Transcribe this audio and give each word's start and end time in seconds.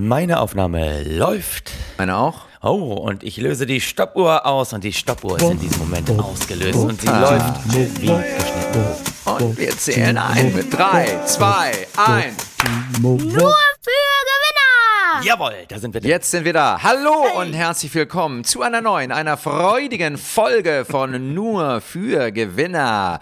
Meine 0.00 0.38
Aufnahme 0.38 1.02
läuft. 1.02 1.72
Meine 1.96 2.16
auch? 2.16 2.42
Oh, 2.62 2.92
und 2.94 3.24
ich 3.24 3.36
löse 3.36 3.66
die 3.66 3.80
Stoppuhr 3.80 4.46
aus 4.46 4.72
und 4.72 4.84
die 4.84 4.92
Stoppuhr 4.92 5.36
ist 5.38 5.42
in 5.50 5.58
diesem 5.58 5.78
Moment 5.80 6.08
ausgelöst 6.20 6.78
und 6.78 7.00
sie 7.00 7.08
Ah. 7.08 7.20
läuft 7.20 7.72
wie 7.72 8.06
geschnitten. 8.06 8.86
Und 9.24 9.58
wir 9.58 9.70
zählen 9.76 10.16
ein 10.16 10.54
mit 10.54 10.72
drei, 10.72 11.18
zwei, 11.26 11.72
eins. 11.96 12.36
Nur 13.00 13.18
für 13.18 13.26
Gewinner! 14.28 15.24
Jawohl, 15.24 15.64
da 15.68 15.78
sind 15.80 15.92
wir. 15.92 16.00
Jetzt 16.02 16.30
sind 16.30 16.44
wir 16.44 16.52
da. 16.52 16.78
Hallo 16.80 17.24
und 17.40 17.52
herzlich 17.52 17.92
willkommen 17.92 18.44
zu 18.44 18.62
einer 18.62 18.80
neuen, 18.80 19.10
einer 19.10 19.36
freudigen 19.36 20.16
Folge 20.16 20.86
von 20.88 21.34
Nur 21.34 21.80
für 21.80 22.30
Gewinner. 22.30 23.18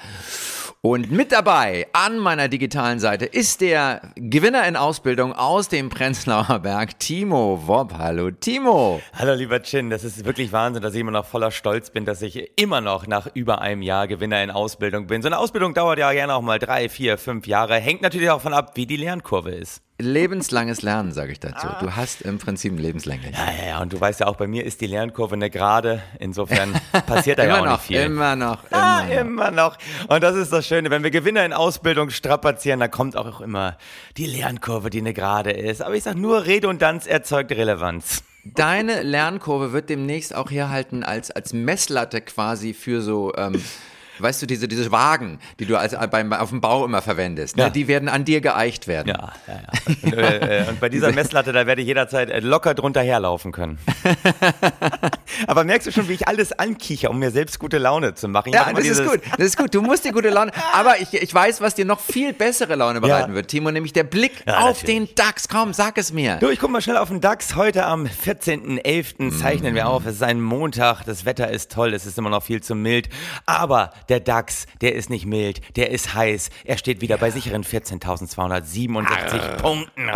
Und 0.89 1.11
mit 1.11 1.32
dabei 1.32 1.89
an 1.93 2.16
meiner 2.16 2.46
digitalen 2.46 3.00
Seite 3.00 3.25
ist 3.25 3.61
der 3.61 4.12
Gewinner 4.14 4.69
in 4.69 4.77
Ausbildung 4.77 5.32
aus 5.32 5.69
dem 5.69 5.89
Prenzlauer 5.89 6.61
Berg, 6.61 7.01
Timo 7.01 7.66
Wob. 7.66 7.95
Hallo 7.98 8.30
Timo. 8.30 9.01
Hallo 9.12 9.34
lieber 9.34 9.61
Chin, 9.64 9.91
das 9.91 10.05
ist 10.05 10.25
wirklich 10.25 10.52
Wahnsinn, 10.52 10.84
dass 10.84 10.95
ich 10.95 11.01
immer 11.01 11.11
noch 11.11 11.27
voller 11.27 11.51
Stolz 11.51 11.91
bin, 11.91 12.05
dass 12.05 12.23
ich 12.23 12.52
immer 12.55 12.80
noch 12.80 13.09
nach 13.09 13.27
über 13.34 13.61
einem 13.62 13.83
Jahr 13.83 14.06
Gewinner 14.06 14.41
in 14.45 14.52
Ausbildung 14.52 15.09
bin. 15.09 15.23
So 15.23 15.27
eine 15.27 15.38
Ausbildung 15.38 15.75
dauert 15.75 15.98
ja 15.98 16.12
gerne 16.12 16.33
auch 16.37 16.42
mal 16.42 16.61
drei, 16.61 16.89
vier, 16.89 17.19
fünf 17.19 17.48
Jahre. 17.48 17.75
Hängt 17.75 18.03
natürlich 18.03 18.30
auch 18.30 18.37
davon 18.37 18.55
ab, 18.55 18.77
wie 18.77 18.87
die 18.87 18.97
Lernkurve 18.97 19.50
ist. 19.50 19.83
Lebenslanges 19.98 20.82
Lernen, 20.82 21.12
sage 21.12 21.32
ich 21.32 21.41
dazu. 21.41 21.66
Du 21.80 21.96
hast 21.96 22.20
im 22.20 22.38
Prinzip 22.38 22.73
ein 22.73 22.78
lebenslängliches. 22.78 23.38
Ja, 23.38 23.50
ja, 23.62 23.68
ja, 23.68 23.80
und 23.82 23.92
du 23.92 24.00
weißt 24.00 24.20
ja 24.20 24.27
auch, 24.27 24.36
bei 24.36 24.46
mir 24.46 24.64
ist 24.64 24.82
die 24.82 24.86
Lernkurve 24.86 25.36
eine 25.36 25.48
Gerade. 25.48 26.02
Insofern 26.19 26.74
passiert 27.06 27.38
da 27.38 27.46
ja 27.46 27.60
auch 27.60 27.64
noch, 27.64 27.72
nicht 27.78 27.86
viel. 27.86 28.00
immer 28.02 28.36
noch, 28.36 28.64
immer 28.70 28.77
Ah, 28.82 29.02
noch. 29.05 29.10
immer 29.10 29.50
noch. 29.50 29.78
Und 30.09 30.22
das 30.22 30.36
ist 30.36 30.52
das 30.52 30.66
Schöne, 30.66 30.91
wenn 30.91 31.02
wir 31.02 31.10
Gewinner 31.10 31.46
in 31.46 31.55
Ausbildung 31.55 32.10
strapazieren, 32.10 32.78
dann 32.80 32.91
kommt 32.91 33.16
auch 33.16 33.41
immer 33.41 33.78
die 34.19 34.27
Lernkurve, 34.27 34.91
die 34.91 34.98
eine 34.98 35.14
Gerade 35.14 35.52
ist. 35.52 35.80
Aber 35.80 35.95
ich 35.95 36.02
sag 36.02 36.16
nur, 36.16 36.44
Redundanz 36.44 37.06
erzeugt 37.06 37.50
Relevanz. 37.52 38.22
Deine 38.44 39.02
Lernkurve 39.02 39.72
wird 39.72 39.88
demnächst 39.88 40.34
auch 40.34 40.50
herhalten 40.50 41.05
als, 41.05 41.31
als 41.31 41.53
Messlatte 41.55 42.20
quasi 42.20 42.75
für 42.75 43.00
so, 43.00 43.33
ähm, 43.36 43.62
weißt 44.19 44.42
du, 44.42 44.47
diese, 44.47 44.69
diese 44.69 44.91
Wagen, 44.92 45.39
die 45.59 45.67
du 45.67 45.77
als, 45.78 45.97
beim, 46.11 46.33
auf 46.33 46.50
dem 46.50 46.61
Bau 46.61 46.84
immer 46.84 47.03
verwendest. 47.03 47.56
Ne? 47.56 47.64
Ja. 47.64 47.70
Die 47.70 47.89
werden 47.89 48.09
an 48.09 48.25
dir 48.25 48.41
geeicht 48.41 48.86
werden. 48.89 49.09
Ja, 49.09 49.33
ja, 49.47 49.55
ja. 49.55 49.95
Und, 50.03 50.14
äh, 50.14 50.62
äh, 50.64 50.69
und 50.69 50.81
bei 50.81 50.89
dieser 50.89 51.12
Messlatte, 51.12 51.53
da 51.53 51.67
werde 51.67 51.81
ich 51.83 51.89
jederzeit 51.89 52.31
äh, 52.31 52.41
locker 52.41 52.75
drunter 52.75 53.03
herlaufen 53.03 53.53
können. 53.53 53.78
Aber 55.47 55.64
merkst 55.64 55.87
du 55.87 55.92
schon, 55.92 56.09
wie 56.09 56.14
ich 56.14 56.28
alles 56.28 56.53
ankicher, 56.53 57.11
um 57.11 57.19
mir 57.19 57.31
selbst 57.31 57.59
gute 57.59 57.78
Laune 57.78 58.14
zu 58.14 58.28
machen? 58.28 58.48
Ich 58.48 58.55
Ja, 58.55 58.72
das 58.72 58.84
ist 58.87 59.05
gut. 59.06 59.20
Das 59.37 59.47
ist 59.47 59.56
gut. 59.56 59.75
Du 59.75 59.83
musst 59.83 60.05
dir 60.05 60.12
gute 60.12 60.31
Laune. 60.31 60.53
Aber 60.72 61.00
ich, 61.00 61.12
ich 61.14 61.33
weiß, 61.33 61.61
was 61.61 61.75
dir 61.75 61.84
noch 61.84 62.00
viel 62.00 62.33
bessere 62.33 62.75
Laune 62.77 63.00
bereiten 63.00 63.31
Ja. 63.31 63.37
wird, 63.37 63.48
Timo, 63.48 63.70
nämlich 63.70 63.92
der 63.92 64.05
Blick 64.05 64.42
Ja, 64.47 64.59
auf 64.61 64.83
natürlich. 64.83 65.09
den 65.09 65.14
DAX. 65.14 65.48
Komm, 65.48 65.72
sag 65.72 65.98
es 65.98 66.12
mir. 66.12 66.37
Du, 66.37 66.48
ich 66.48 66.59
guck 66.59 66.70
mal 66.70 66.81
schnell 66.81 66.97
auf 66.97 67.09
den 67.09 67.20
DAX. 67.20 67.55
Heute 67.56 67.84
am 67.87 68.06
14.11. 68.06 69.39
zeichnen 69.39 69.75
wir 69.75 69.89
auf. 69.89 70.06
Es 70.06 70.17
ist 70.17 70.22
ein 70.22 70.41
Montag. 70.41 71.05
Das 71.05 71.25
Wetter 71.25 71.50
ist 71.50 71.72
toll. 71.72 71.94
Es 71.94 72.06
ist 72.06 72.19
immer 72.19 72.31
noch 72.31 72.42
viel 72.42 72.62
zu 72.62 72.75
mild. 72.75 73.09
Aber 73.44 73.92
der 74.09 74.21
DAX, 74.21 74.67
der 74.81 74.95
ist 74.95 75.11
nicht 75.11 75.27
mild. 75.27 75.61
Der 75.77 75.91
ist 75.91 76.15
heiß. 76.15 76.51
Er 76.65 76.79
steht 76.79 77.01
wieder 77.01 77.19
bei 77.19 77.31
sicheren 77.31 77.65
14.267 77.65 79.57
Punkten. 79.57 80.09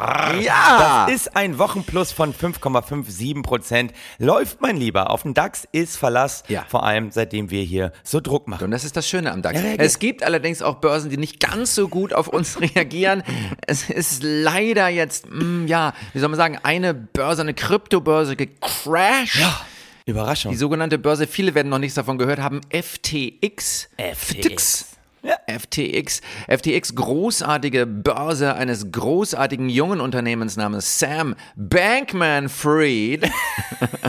Ja. 0.43 1.07
Das 1.07 1.15
ist 1.15 1.37
ein 1.37 1.59
Wochenplus 1.59 2.13
von 2.13 2.35
5,57 2.35 3.43
Prozent. 3.43 3.93
Läuft, 4.19 4.61
mein 4.61 4.77
Lieber. 4.77 5.11
Auf 5.11 5.23
den 5.23 5.35
DAX 5.35 5.67
ist 5.73 5.97
Verlass. 5.97 6.45
Ja. 6.49 6.65
Vor 6.69 6.85
allem, 6.85 7.11
seitdem 7.11 7.51
wir 7.51 7.63
hier 7.63 7.93
so 8.03 8.21
Druck 8.21 8.49
machen. 8.49 8.65
Und 8.65 8.71
das 8.71 8.85
ist 8.85 8.97
das 8.97 9.09
Schöne 9.09 9.33
am 9.33 9.43
DAX. 9.43 9.61
Ja, 9.61 9.75
es 9.79 9.99
gibt 9.99 10.23
allerdings 10.23 10.63
auch 10.63 10.77
Börsen, 10.77 11.11
die 11.11 11.17
nicht 11.17 11.41
ganz 11.41 11.75
so 11.75 11.89
gut 11.89 12.13
auf 12.13 12.29
uns 12.29 12.61
reagieren. 12.77 13.23
es 13.67 13.91
ist 13.91 14.23
leider 14.23 14.89
jetzt, 14.89 15.29
mm, 15.31 15.67
ja, 15.67 15.93
wie 16.13 16.19
soll 16.19 16.29
man 16.29 16.37
sagen, 16.37 16.59
eine 16.63 16.95
Börse, 16.95 17.43
eine 17.43 17.55
Kryptobörse 17.55 18.37
gecrashed. 18.37 19.41
Überraschung. 20.11 20.53
Die 20.53 20.58
sogenannte 20.58 20.98
Börse, 20.98 21.27
viele 21.27 21.55
werden 21.55 21.69
noch 21.69 21.78
nichts 21.78 21.94
davon 21.94 22.19
gehört 22.19 22.41
haben, 22.41 22.61
FTX. 22.70 23.89
FTX. 23.97 24.87
Ja. 25.22 25.37
FTX. 25.47 26.22
FTX, 26.48 26.94
großartige 26.94 27.84
Börse 27.87 28.54
eines 28.54 28.91
großartigen 28.91 29.69
jungen 29.69 30.00
Unternehmens 30.00 30.56
namens 30.56 30.99
Sam 30.99 31.34
Bankman-Fried. 31.56 33.22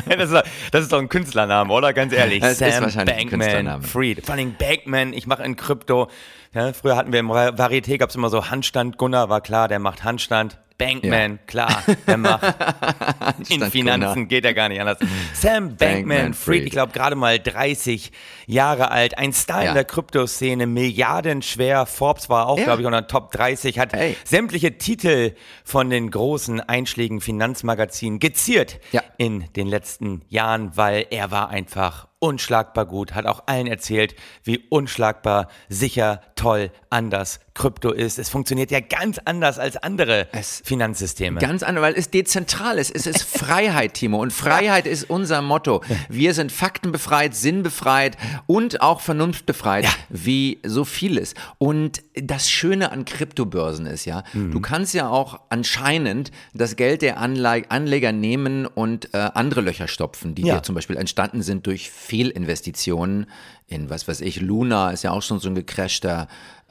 das, 0.08 0.32
ist, 0.32 0.44
das 0.72 0.84
ist 0.84 0.92
doch 0.94 1.00
ein 1.00 1.10
Künstlername, 1.10 1.72
oder? 1.74 1.94
Ganz 1.94 2.14
ehrlich. 2.14 2.40
Das 2.40 2.54
ist 2.54 2.62
wahrscheinlich 2.62 2.98
ein 2.98 3.06
Bankman 3.06 3.40
Künstlername. 3.42 3.84
Fried. 3.84 4.26
Vor 4.26 4.36
allem 4.36 4.56
Bankman, 4.58 5.14
ich 5.14 5.28
mache 5.28 5.44
in 5.44 5.56
Krypto. 5.56 6.10
Ja, 6.54 6.74
früher 6.74 6.96
hatten 6.96 7.12
wir 7.12 7.20
im 7.20 7.30
Var- 7.30 7.56
Varieté, 7.58 7.98
gab 7.98 8.10
es 8.10 8.16
immer 8.16 8.30
so 8.30 8.50
Handstand. 8.50 8.98
Gunnar 8.98 9.30
war 9.30 9.42
klar, 9.42 9.68
der 9.68 9.80
macht 9.80 10.04
Handstand. 10.04 10.60
Bankman, 10.86 11.40
klar, 11.48 11.84
der 12.08 12.18
macht 12.18 12.44
in 13.50 13.62
Finanzen, 13.72 14.14
Gunnar. 14.14 14.26
geht 14.26 14.46
ja 14.46 14.52
gar 14.54 14.70
nicht 14.70 14.82
anders. 14.82 14.98
Sam 15.34 15.76
Bankman 15.76 15.78
Bankman-Fried. 15.78 16.36
Fried, 16.36 16.64
ich 16.66 16.72
glaube 16.72 16.92
gerade 16.94 17.16
mal 17.16 17.40
30 17.40 18.12
Jahre 18.48 18.92
alt, 18.92 19.18
ein 19.18 19.34
Star 19.34 19.64
Ja. 19.64 19.70
in 19.70 19.76
der 19.76 19.86
Kryptoszene, 19.86 20.66
milliardenschwer. 20.68 21.86
Forbes 21.86 22.30
war 22.30 22.48
auch, 22.48 22.58
Ja. 22.58 22.66
glaube 22.66 22.82
ich, 22.82 22.88
unter 22.88 23.08
Top 23.08 23.32
30, 23.32 23.80
hat 23.80 23.94
Ey. 23.94 24.16
sämtliche 24.24 24.78
Titel 24.78 25.34
von 25.64 25.90
den 25.90 26.10
großen 26.12 26.60
einschlägigen 26.62 27.22
Finanzmagazinen 27.22 28.20
geziert 28.20 28.80
Ja. 28.92 29.02
in 29.18 29.46
den 29.56 29.68
letzten 29.68 30.22
Jahren, 30.30 30.76
weil 30.76 31.06
er 31.10 31.32
war 31.32 31.50
einfach 31.50 32.08
unschlagbar 32.22 32.86
gut, 32.86 33.14
hat 33.16 33.26
auch 33.26 33.44
allen 33.48 33.66
erzählt, 33.68 34.16
wie 34.44 34.60
unschlagbar, 34.70 35.48
sicher, 35.70 36.22
toll, 36.36 36.72
anders 36.92 37.40
Krypto 37.54 37.92
ist. 37.92 38.18
Es 38.20 38.30
funktioniert 38.30 38.72
ja 38.72 38.80
ganz 38.80 39.20
anders 39.26 39.60
als 39.60 39.76
andere 39.76 40.28
Es- 40.32 40.62
Finanzsysteme. 40.64 41.40
Ganz 41.42 41.64
anders, 41.64 41.82
weil 41.84 41.94
es 41.96 42.10
dezentral 42.12 42.78
ist. 42.78 42.96
Es 42.96 43.06
ist 43.08 43.24
Freiheit, 43.38 43.96
Timo. 43.96 44.20
Und 44.22 44.32
Freiheit 44.32 44.86
ist 44.88 45.10
unser 45.10 45.42
Motto. 45.42 45.82
Wir 46.10 46.34
sind 46.34 46.52
faktenbefreit, 46.52 47.36
sinnbefreit 47.36 48.18
und 48.48 48.82
auch 48.82 49.02
vernunftbefreit, 49.02 49.86
wie 50.10 50.60
so 50.66 50.86
vieles. 50.86 51.34
Und 51.58 52.02
das 52.16 52.50
Schöne 52.50 52.92
an 52.92 53.04
Kryptobörsen 53.06 53.86
ist 53.88 54.06
ja, 54.06 54.24
du 54.34 54.60
kannst 54.62 54.94
ja 54.94 55.10
auch 55.10 55.40
anscheinend 55.50 56.32
das 56.54 56.76
Geld 56.76 57.02
der 57.02 57.18
Anle 57.18 57.64
Anleger 57.70 58.12
nehmen 58.12 58.66
und 58.68 59.14
äh, 59.14 59.18
andere 59.34 59.62
Löcher 59.62 59.88
stopfen, 59.88 60.36
die 60.36 60.44
Ja. 60.44 60.56
hier 60.56 60.64
zum 60.64 60.76
Beispiel 60.76 60.96
entstanden 60.98 61.42
sind 61.42 61.66
durch 61.68 61.90
Fehlinvestitionen 62.12 63.26
in, 63.72 63.90
was 63.90 64.08
weiß 64.08 64.22
ich, 64.22 64.42
Luna 64.42 64.92
ist 64.92 65.04
ja 65.04 65.12
auch 65.12 65.22
schon 65.22 65.40
so 65.40 65.50
ein 65.50 65.56
gecrashter 65.56 66.28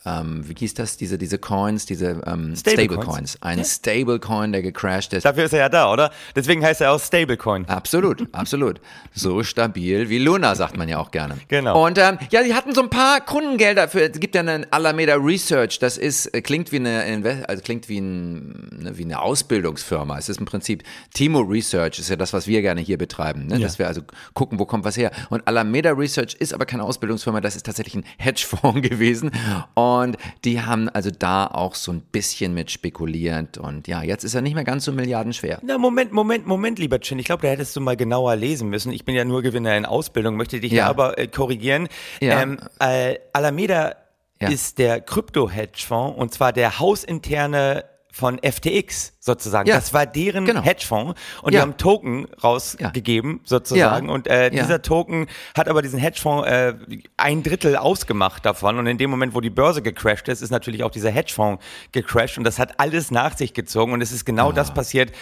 ähm, 0.07 0.49
wie 0.49 0.55
hieß 0.55 0.75
das, 0.75 0.97
diese, 0.97 1.19
diese 1.19 1.39
Coins, 1.39 1.85
diese 1.85 2.23
ähm, 2.27 2.57
Stablecoins. 2.57 2.63
Stablecoins. 2.63 3.43
Ein 3.43 3.65
Stablecoin, 3.65 4.53
der 4.53 4.63
gecrashed 4.63 5.13
ist. 5.13 5.25
Dafür 5.25 5.45
ist 5.45 5.53
er 5.53 5.61
ja 5.61 5.69
da, 5.69 5.93
oder? 5.93 6.11
Deswegen 6.35 6.65
heißt 6.65 6.81
er 6.81 6.93
auch 6.93 7.01
Stablecoin. 7.01 7.69
Absolut, 7.69 8.27
absolut. 8.33 8.81
So 9.13 9.43
stabil 9.43 10.09
wie 10.09 10.19
Luna, 10.19 10.55
sagt 10.55 10.77
man 10.77 10.89
ja 10.89 10.99
auch 10.99 11.11
gerne. 11.11 11.37
Genau. 11.49 11.85
Und 11.85 11.99
ähm, 11.99 12.19
ja, 12.31 12.43
die 12.43 12.55
hatten 12.55 12.75
so 12.75 12.83
ein 12.83 12.89
paar 12.89 13.21
Kundengelder 13.21 13.89
für, 13.89 14.11
es 14.11 14.19
gibt 14.19 14.35
ja 14.35 14.41
eine 14.41 14.67
Alameda 14.71 15.17
Research, 15.17 15.79
das 15.79 15.99
ist, 15.99 16.27
äh, 16.29 16.41
klingt 16.41 16.73
wie 16.73 16.77
eine, 16.77 17.45
also 17.47 17.63
klingt 17.63 17.89
wie, 17.91 18.01
ein, 18.01 18.71
ne, 18.81 18.97
wie 18.97 19.05
eine 19.05 19.21
Ausbildungsfirma. 19.21 20.17
Es 20.17 20.31
ist 20.31 20.41
im 20.41 20.47
Prinzip, 20.47 20.83
Timo 21.13 21.41
Research 21.41 21.99
ist 21.99 22.09
ja 22.09 22.17
das, 22.17 22.33
was 22.33 22.47
wir 22.47 22.63
gerne 22.63 22.81
hier 22.81 22.97
betreiben, 22.97 23.47
ne? 23.47 23.59
dass 23.59 23.79
wir 23.79 23.87
also 23.87 24.01
gucken, 24.33 24.59
wo 24.59 24.65
kommt 24.65 24.85
was 24.85 24.97
her. 24.97 25.11
Und 25.29 25.47
Alameda 25.47 25.91
Research 25.91 26.37
ist 26.39 26.55
aber 26.55 26.65
keine 26.65 26.85
Ausbildungsfirma, 26.91 27.41
das 27.41 27.57
ist 27.57 27.65
tatsächlich 27.67 27.95
ein 27.95 28.05
Hedgefonds 28.19 28.83
gewesen. 28.89 29.31
Und 29.75 30.17
die 30.45 30.61
haben 30.61 30.89
also 30.89 31.11
da 31.11 31.47
auch 31.47 31.75
so 31.75 31.93
ein 31.93 32.01
bisschen 32.03 32.53
mit 32.53 32.71
spekuliert. 32.71 33.57
Und 33.59 33.89
ja, 33.89 34.03
jetzt 34.03 34.25
ist 34.25 34.35
er 34.35 34.43
nicht 34.43 34.55
mehr 34.55 34.65
ganz 34.65 34.85
so 34.85 34.93
milliardenschwer. 34.93 35.61
Na, 35.63 35.79
Moment, 35.79 36.13
Moment, 36.13 36.47
Moment, 36.47 36.79
lieber 36.79 37.01
Chin. 37.01 37.19
Ich 37.19 37.27
glaube, 37.27 37.43
da 37.43 37.49
hättest 37.49 37.75
du 37.77 37.81
mal 37.81 37.97
genauer 37.97 38.37
lesen 38.37 38.69
müssen. 38.69 38.93
Ich 38.93 39.05
bin 39.05 39.15
ja 39.15 39.25
nur 39.25 39.43
Gewinner 39.43 39.77
in 39.77 39.87
Ausbildung, 39.87 40.37
möchte 40.37 40.59
dich 40.61 40.73
ja, 40.73 40.79
Ja. 40.79 40.87
aber 40.89 41.17
äh, 41.19 41.27
korrigieren. 41.29 41.89
Ja. 42.21 42.43
Ähm, 42.43 42.59
äh, 42.81 43.17
Alameda 43.33 43.95
Ja. 44.41 44.49
ist 44.49 44.79
der 44.79 45.01
Krypto-Hedgefonds 45.01 46.19
und 46.19 46.35
zwar 46.35 46.53
der 46.53 46.79
hausinterne 46.79 47.85
von 48.13 48.39
FTX 48.43 49.13
sozusagen. 49.23 49.69
Ja. 49.69 49.75
Das 49.77 49.93
war 49.93 50.07
deren 50.07 50.47
Genau. 50.47 50.63
Hedgefonds 50.63 51.21
und 51.43 51.53
die 51.53 51.57
Ja. 51.57 51.63
haben 51.63 51.77
Token 51.77 52.27
rausgegeben 52.43 53.41
sozusagen 53.45 54.09
Ja. 54.09 54.15
und 54.15 54.27
äh, 54.27 54.51
dieser 54.51 54.81
Token 54.81 55.27
hat 55.55 55.69
aber 55.69 55.83
diesen 55.83 55.99
Hedgefonds 55.99 56.49
äh, 56.49 56.75
ein 57.19 57.43
Drittel 57.43 57.77
ausgemacht 57.77 58.47
davon 58.47 58.79
und 58.79 58.87
in 58.87 58.97
dem 58.97 59.11
Moment, 59.11 59.35
wo 59.35 59.43
die 59.43 59.51
Börse 59.51 59.83
gecrashed 59.83 60.29
ist, 60.29 60.41
ist 60.41 60.51
natürlich 60.51 60.83
auch 60.85 60.91
dieser 60.91 61.11
Hedgefonds 61.11 61.63
gecrashed 61.93 62.39
und 62.39 62.45
das 62.45 62.59
hat 62.59 62.81
alles 62.81 63.11
nach 63.11 63.37
sich 63.37 63.53
gezogen 63.53 63.93
und 63.93 64.01
es 64.01 64.11
ist 64.11 64.25
genau 64.25 64.51
Ah. 64.51 64.53
das 64.55 64.73
passiert, 64.73 65.13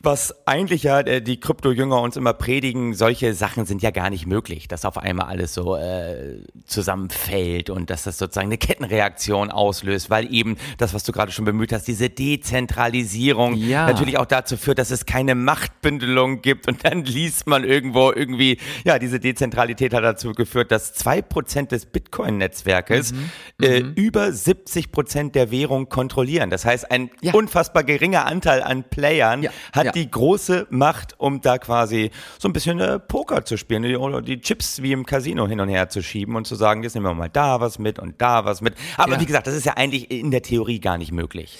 was 0.00 0.34
eigentlich 0.46 0.82
ja 0.82 0.98
äh, 1.00 1.22
die 1.22 1.38
Krypto-Jünger 1.38 2.00
uns 2.00 2.16
immer 2.16 2.32
predigen, 2.34 2.92
solche 2.94 3.34
Sachen 3.34 3.66
sind 3.66 3.82
ja 3.82 3.92
gar 3.92 4.10
nicht 4.10 4.26
möglich, 4.26 4.66
dass 4.66 4.84
auf 4.84 4.98
einmal 4.98 5.26
alles 5.26 5.54
so 5.54 5.76
äh, 5.76 6.42
zusammenfällt 6.66 7.70
und 7.70 7.88
dass 7.88 8.02
das 8.02 8.18
sozusagen 8.18 8.48
eine 8.48 8.58
Kettenreaktion 8.58 9.52
auslöst, 9.52 10.10
weil 10.10 10.34
eben 10.34 10.56
das, 10.78 10.92
was 10.92 11.04
du 11.04 11.12
gerade 11.12 11.30
schon 11.30 11.44
bemüht 11.44 11.72
hast, 11.72 11.86
diese 11.86 12.10
Dezentralisierung 12.10 13.27
Dezentralisierung 13.28 13.54
Ja. 13.54 13.86
natürlich 13.86 14.18
auch 14.18 14.26
dazu 14.26 14.56
führt, 14.56 14.78
dass 14.78 14.90
es 14.90 15.06
keine 15.06 15.34
Machtbündelung 15.34 16.42
gibt 16.42 16.68
und 16.68 16.84
dann 16.84 17.04
liest 17.04 17.46
man 17.46 17.64
irgendwo 17.64 18.12
irgendwie, 18.12 18.58
ja, 18.84 18.98
diese 18.98 19.20
Dezentralität 19.20 19.92
hat 19.94 20.04
dazu 20.04 20.32
geführt, 20.32 20.70
dass 20.72 20.94
zwei 20.94 21.22
Prozent 21.22 21.72
des 21.72 21.86
Bitcoin-Netzwerkes 21.86 23.12
Mhm. 23.12 23.30
äh, 23.62 23.78
über 23.78 24.32
70 24.32 24.92
Prozent 24.92 25.34
der 25.34 25.50
Währung 25.50 25.88
kontrollieren. 25.88 26.50
Das 26.50 26.64
heißt, 26.64 26.90
ein 26.90 27.10
Ja. 27.20 27.34
unfassbar 27.34 27.84
geringer 27.84 28.26
Anteil 28.26 28.62
an 28.62 28.84
Playern 28.84 29.42
Ja. 29.42 29.50
hat 29.72 29.94
die 29.94 30.10
große 30.10 30.66
Macht, 30.70 31.14
um 31.18 31.40
da 31.40 31.58
quasi 31.58 32.10
so 32.38 32.48
ein 32.48 32.52
bisschen 32.52 32.80
äh, 32.80 32.98
Poker 32.98 33.44
zu 33.44 33.56
spielen 33.56 33.82
die- 33.82 33.96
oder 33.96 34.22
die 34.22 34.40
Chips 34.40 34.82
wie 34.82 34.92
im 34.92 35.04
Casino 35.06 35.46
hin 35.46 35.60
und 35.60 35.68
her 35.68 35.88
zu 35.88 36.02
schieben 36.02 36.36
und 36.36 36.46
zu 36.46 36.54
sagen, 36.54 36.82
jetzt 36.82 36.94
nehmen 36.94 37.06
wir 37.06 37.14
mal 37.14 37.28
da 37.28 37.60
was 37.60 37.78
mit 37.78 37.98
und 37.98 38.20
da 38.20 38.44
was 38.44 38.60
mit. 38.60 38.74
Aber 38.96 39.20
wie 39.20 39.26
gesagt, 39.26 39.46
das 39.46 39.54
ist 39.54 39.66
ja 39.66 39.74
eigentlich 39.76 40.10
in 40.10 40.30
der 40.30 40.42
Theorie 40.42 40.80
gar 40.80 40.98
nicht 40.98 41.12
möglich. 41.12 41.58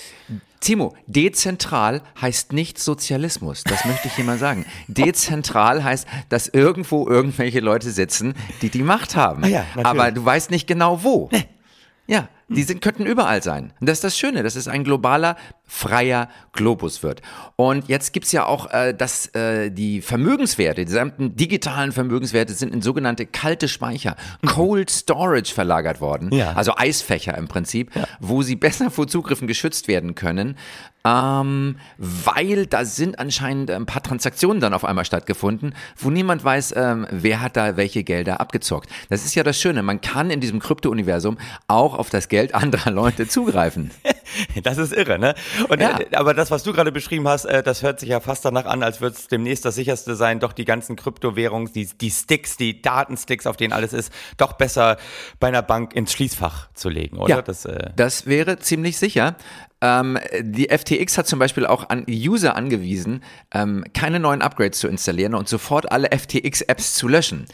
Timo, 0.60 0.94
dezentral 1.06 2.02
heißt 2.20 2.52
nicht 2.52 2.78
Sozialismus. 2.78 3.64
Das 3.64 3.84
möchte 3.84 4.08
ich 4.08 4.14
hier 4.14 4.25
mal 4.25 4.38
sagen. 4.38 4.66
Dezentral 4.88 5.84
heißt, 5.84 6.06
dass 6.28 6.49
irgendwo 6.49 7.08
irgendwelche 7.08 7.60
Leute 7.60 7.90
sitzen, 7.90 8.34
die 8.62 8.69
die 8.69 8.82
Macht 8.82 9.16
haben. 9.16 9.44
Ah 9.44 9.49
ja. 9.49 9.66
Aber 9.82 10.10
du 10.10 10.25
weißt 10.25 10.50
nicht 10.50 10.66
genau 10.66 11.02
wo. 11.02 11.31
Ja, 12.06 12.28
die 12.48 12.62
sind, 12.62 12.80
könnten 12.80 13.04
überall 13.04 13.42
sein. 13.42 13.72
Und 13.80 13.88
das 13.88 13.98
ist 13.98 14.04
das 14.04 14.18
Schöne, 14.18 14.42
dass 14.42 14.56
es 14.56 14.68
ein 14.68 14.84
globaler, 14.84 15.36
freier 15.64 16.28
Globus 16.52 17.02
wird. 17.02 17.20
Und 17.56 17.88
jetzt 17.88 18.12
gibt's 18.12 18.32
ja 18.32 18.46
auch, 18.46 18.70
äh, 18.72 18.94
dass 18.94 19.26
äh, 19.34 19.70
die 19.70 20.00
Vermögenswerte, 20.00 20.80
die 20.80 20.86
gesamten 20.86 21.36
digitalen 21.36 21.92
Vermögenswerte 21.92 22.54
sind 22.54 22.72
in 22.72 22.80
sogenannte 22.80 23.26
kalte 23.26 23.68
Speicher, 23.68 24.16
Cold 24.46 24.90
Storage 24.90 25.52
verlagert 25.52 26.00
worden. 26.00 26.32
Ja. 26.32 26.52
Also 26.52 26.72
Eisfächer 26.76 27.36
im 27.36 27.48
Prinzip, 27.48 27.90
wo 28.18 28.42
sie 28.42 28.56
besser 28.56 28.90
vor 28.90 29.06
Zugriffen 29.06 29.46
geschützt 29.46 29.88
werden 29.88 30.14
können. 30.14 30.56
Ähm, 31.04 31.76
weil 31.96 32.66
da 32.66 32.84
sind 32.84 33.18
anscheinend 33.18 33.70
ein 33.70 33.86
paar 33.86 34.02
Transaktionen 34.02 34.60
dann 34.60 34.74
auf 34.74 34.84
einmal 34.84 35.04
stattgefunden, 35.04 35.74
wo 35.96 36.10
niemand 36.10 36.44
weiß, 36.44 36.74
ähm, 36.76 37.06
wer 37.10 37.40
hat 37.40 37.56
da 37.56 37.76
welche 37.76 38.02
Gelder 38.02 38.40
abgezockt. 38.40 38.90
Das 39.08 39.24
ist 39.24 39.34
ja 39.34 39.44
das 39.44 39.58
Schöne, 39.58 39.82
man 39.82 40.00
kann 40.00 40.30
in 40.30 40.40
diesem 40.40 40.58
Krypto-Universum 40.58 41.38
auch 41.68 41.96
auf 41.96 42.10
das 42.10 42.28
Geld 42.28 42.38
anderer 42.55 42.90
Leute 42.90 43.29
zugreifen. 43.29 43.90
Das 44.62 44.76
ist 44.76 44.93
irre, 44.93 45.19
ne? 45.19 45.35
Und, 45.70 45.81
Ja. 45.81 45.99
äh, 46.00 46.14
aber 46.14 46.35
das, 46.35 46.50
was 46.50 46.62
du 46.62 46.75
gerade 46.75 46.93
beschrieben 46.93 47.26
hast, 47.26 47.46
äh, 47.46 47.62
das 47.62 47.82
hört 47.82 47.99
sich 47.99 48.11
ja 48.11 48.20
fast 48.20 48.44
danach 48.44 48.67
an, 48.67 48.82
als 48.82 49.00
würde 49.00 49.17
es 49.17 49.26
demnächst 49.26 49.64
das 49.64 49.75
sicherste 49.75 50.17
sein, 50.17 50.38
doch 50.38 50.52
die 50.52 50.67
ganzen 50.67 50.96
Kryptowährungen, 50.96 51.73
die, 51.73 51.87
die 51.87 52.11
Sticks, 52.11 52.58
die 52.58 52.82
Datensticks, 52.82 53.46
auf 53.46 53.56
denen 53.56 53.73
alles 53.73 53.94
ist, 53.94 54.12
doch 54.37 54.52
besser 54.52 54.99
bei 55.40 55.49
einer 55.49 55.62
Bank 55.62 55.94
ins 55.96 56.12
Schließfach 56.12 56.69
zu 56.75 56.90
legen, 56.90 57.17
oder? 57.17 57.37
Ja, 57.37 57.43
Das, 57.43 57.64
äh, 57.64 57.90
das 57.96 58.26
wäre 58.26 58.58
ziemlich 58.58 58.99
sicher. 58.99 59.35
Ähm, 59.80 60.19
die 60.40 60.69
FTX 60.70 61.19
hat 61.19 61.26
zum 61.28 61.38
Beispiel 61.38 61.64
auch 61.66 61.88
an 61.88 62.04
User 62.08 62.56
angewiesen, 62.56 63.22
ähm, 63.54 63.84
keine 63.94 64.19
neuen 64.19 64.42
Upgrades 64.42 64.80
zu 64.80 64.88
installieren 64.88 65.34
und 65.34 65.48
sofort 65.48 65.92
alle 65.92 66.08
FTX-Apps 66.10 66.94
zu 66.94 67.06
löschen. 67.06 67.46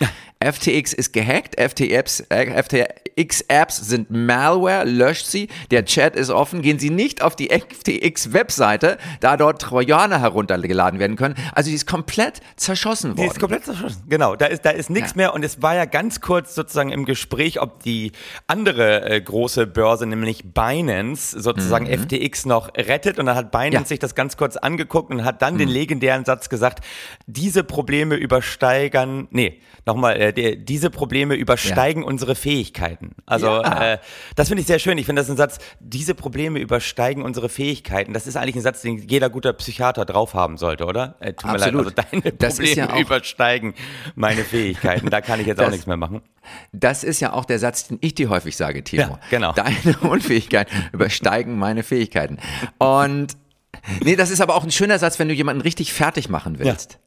FTX 0.43 0.93
ist 0.95 1.13
gehackt, 1.13 1.57
FTX, 1.61 2.21
äh, 2.31 2.47
FTX-Apps 2.63 3.77
sind 3.77 4.11
Malware, 4.11 4.85
löscht 4.85 5.27
sie, 5.27 5.49
der 5.71 5.85
Chat 5.85 6.17
ist 6.17 6.31
offen, 6.31 6.63
gehen 6.63 6.79
Sie 6.79 6.91
nicht 6.91 7.23
auf 7.23 7.37
die 7.37 7.51
FTX-Webseite, 7.51 8.99
da 9.21 9.37
dort 9.37 9.61
Trojaner 9.63 10.21
heruntergeladen 10.21 10.99
werden 11.01 11.17
können. 11.17 11.35
Also 11.55 11.69
die 11.71 11.77
ist 11.77 11.87
komplett 11.87 12.41
zerschossen 12.57 13.13
Die 13.13 13.19
worden. 13.19 13.31
ist 13.31 13.41
komplett 13.41 13.65
zerschossen. 13.65 14.03
Genau, 14.09 14.37
da 14.37 14.47
ist, 14.47 14.65
da 14.65 14.71
ist 14.71 14.91
nichts 14.91 15.11
Ja. 15.13 15.17
mehr 15.17 15.35
und 15.35 15.45
es 15.45 15.63
war 15.63 15.75
ja 15.75 15.85
ganz 15.85 16.21
kurz 16.21 16.55
sozusagen 16.55 16.91
im 16.91 17.05
Gespräch, 17.05 17.61
ob 17.61 17.83
die 17.83 18.13
andere 18.47 19.03
äh, 19.11 19.21
große 19.21 19.67
Börse, 19.67 20.07
nämlich 20.07 20.45
Binance, 20.53 21.41
sozusagen 21.41 21.87
FTX 21.87 22.14
noch 22.47 22.71
rettet 22.77 23.19
und 23.19 23.27
dann 23.27 23.37
hat 23.37 23.51
Binance 23.51 23.69
Mhm. 23.71 23.83
Ja. 23.83 23.85
sich 23.87 23.99
das 23.99 24.15
ganz 24.15 24.37
kurz 24.37 24.57
angeguckt 24.57 25.11
und 25.11 25.25
hat 25.25 25.43
dann 25.43 25.59
den 25.59 25.69
legendären 25.69 26.25
Satz 26.25 26.49
gesagt, 26.49 26.85
diese 27.27 27.65
Probleme 27.65 28.15
übersteigern, 28.17 29.29
nee, 29.31 29.61
nochmal, 29.87 30.21
äh, 30.21 30.57
diese 30.57 30.91
Probleme 30.91 31.35
übersteigen 31.35 32.03
unsere 32.05 32.35
Fähigkeiten. 32.35 33.11
Also 33.27 33.47
Ja. 33.47 33.95
äh, 33.95 33.99
das 34.37 34.49
finde 34.49 34.63
ich 34.63 34.67
sehr 34.67 34.79
schön. 34.79 34.97
Ich 34.99 35.07
finde 35.07 35.21
das 35.23 35.31
ein 35.31 35.37
Satz, 35.37 35.59
diese 35.81 36.15
Probleme 36.15 36.59
übersteigen 36.59 37.23
unsere 37.23 37.49
Fähigkeiten. 37.49 38.13
Das 38.13 38.27
ist 38.27 38.37
eigentlich 38.37 38.57
ein 38.57 38.63
Satz, 38.63 38.83
den 38.83 38.99
jeder 38.99 39.31
guter 39.31 39.53
Psychiater 39.53 40.05
drauf 40.05 40.35
haben 40.35 40.57
sollte, 40.57 40.87
oder? 40.87 41.17
Äh, 41.21 41.33
tut 41.35 41.51
Absolut. 41.51 41.87
mir 41.87 41.93
leid, 41.97 42.07
also 42.13 42.21
deine 42.21 42.37
Das 42.37 42.59
ja 42.59 42.65
Probleme 42.87 42.93
auch- 42.95 43.01
übersteigen 43.01 43.75
meine 44.15 44.45
Fähigkeiten. 44.45 45.11
Da 45.11 45.21
kann 45.21 45.41
ich 45.41 45.47
jetzt 45.47 45.59
auch 45.61 45.65
Das- 45.65 45.73
nichts 45.73 45.87
mehr 45.87 45.97
machen. 45.97 46.23
Das 46.73 47.05
ist 47.05 47.21
ja 47.21 47.33
auch 47.33 47.47
der 47.47 47.59
Satz, 47.59 47.89
den 47.89 47.97
ich 48.03 48.15
dir 48.15 48.29
häufig 48.29 48.55
sage, 48.57 48.85
Timo. 48.85 49.03
Ja, 49.03 49.19
genau. 49.31 49.53
Deine 49.53 49.73
Unfähigkeiten 50.03 50.75
übersteigen 50.93 51.59
meine 51.59 51.83
Fähigkeiten. 51.83 52.04
Und 52.79 53.37
nee, 54.03 54.17
das 54.17 54.31
ist 54.31 54.41
aber 54.41 54.55
auch 54.55 54.65
ein 54.65 54.71
schöner 54.71 54.99
Satz, 54.99 55.19
wenn 55.19 55.29
du 55.29 55.35
jemanden 55.35 55.63
richtig 55.63 55.93
fertig 55.93 56.29
machen 56.29 56.59
willst. 56.59 56.99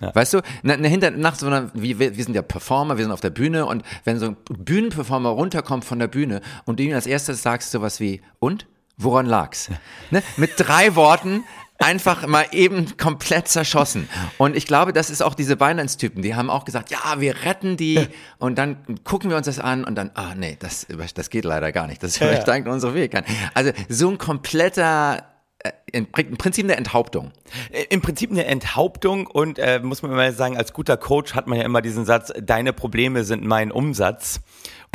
Ja. 0.00 0.14
Weißt 0.14 0.34
du, 0.34 0.40
na, 0.62 0.76
na, 0.76 0.88
hinter, 0.88 1.12
nach 1.12 1.36
so 1.36 1.46
einer, 1.46 1.70
wir, 1.74 1.98
wir 1.98 2.12
sind 2.24 2.34
ja 2.34 2.42
Performer, 2.42 2.96
wir 2.96 3.04
sind 3.04 3.12
auf 3.12 3.20
der 3.20 3.30
Bühne 3.30 3.66
und 3.66 3.84
wenn 4.04 4.18
so 4.18 4.26
ein 4.26 4.36
Bühnenperformer 4.48 5.28
runterkommt 5.28 5.84
von 5.84 5.98
der 5.98 6.08
Bühne 6.08 6.40
und 6.64 6.80
du 6.80 6.84
ihm 6.84 6.94
als 6.94 7.06
erstes 7.06 7.42
sagst 7.42 7.70
sowas 7.70 8.00
wie, 8.00 8.20
und? 8.40 8.66
Woran 8.98 9.26
lag's? 9.26 9.70
Ne? 10.10 10.22
Mit 10.36 10.52
drei 10.56 10.94
Worten 10.96 11.44
einfach 11.78 12.26
mal 12.26 12.46
eben 12.52 12.96
komplett 12.96 13.48
zerschossen. 13.48 14.08
Und 14.38 14.56
ich 14.56 14.66
glaube, 14.66 14.92
das 14.92 15.10
ist 15.10 15.22
auch 15.22 15.34
diese 15.34 15.56
Binance-Typen, 15.56 16.22
die 16.22 16.34
haben 16.34 16.50
auch 16.50 16.64
gesagt, 16.64 16.90
ja, 16.90 17.20
wir 17.20 17.44
retten 17.44 17.76
die 17.76 18.06
und 18.38 18.56
dann 18.56 18.76
gucken 19.04 19.30
wir 19.30 19.36
uns 19.36 19.46
das 19.46 19.58
an 19.58 19.84
und 19.84 19.96
dann, 19.96 20.10
ah 20.14 20.34
nee, 20.36 20.56
das, 20.58 20.86
das 21.14 21.30
geht 21.30 21.44
leider 21.44 21.72
gar 21.72 21.86
nicht, 21.86 22.02
das 22.02 22.18
ja. 22.18 22.28
übersteigt 22.28 22.68
unsere 22.68 22.92
Fähigkeiten. 22.92 23.32
Also 23.54 23.72
so 23.88 24.10
ein 24.10 24.18
kompletter, 24.18 25.24
äh, 25.58 25.72
im 25.92 26.06
im 26.16 26.36
Prinzip 26.36 26.64
eine 26.64 26.76
Enthauptung. 26.76 27.32
Äh, 27.70 27.84
Im 27.90 28.00
Prinzip 28.00 28.30
eine 28.30 28.44
Enthauptung 28.46 29.26
und 29.26 29.58
äh, 29.58 29.80
muss 29.80 30.02
man 30.02 30.12
immer 30.12 30.32
sagen, 30.32 30.56
als 30.56 30.72
guter 30.72 30.96
Coach 30.96 31.34
hat 31.34 31.46
man 31.46 31.58
ja 31.58 31.64
immer 31.64 31.82
diesen 31.82 32.04
Satz, 32.04 32.32
deine 32.40 32.72
Probleme 32.72 33.24
sind 33.24 33.44
mein 33.44 33.70
Umsatz. 33.70 34.40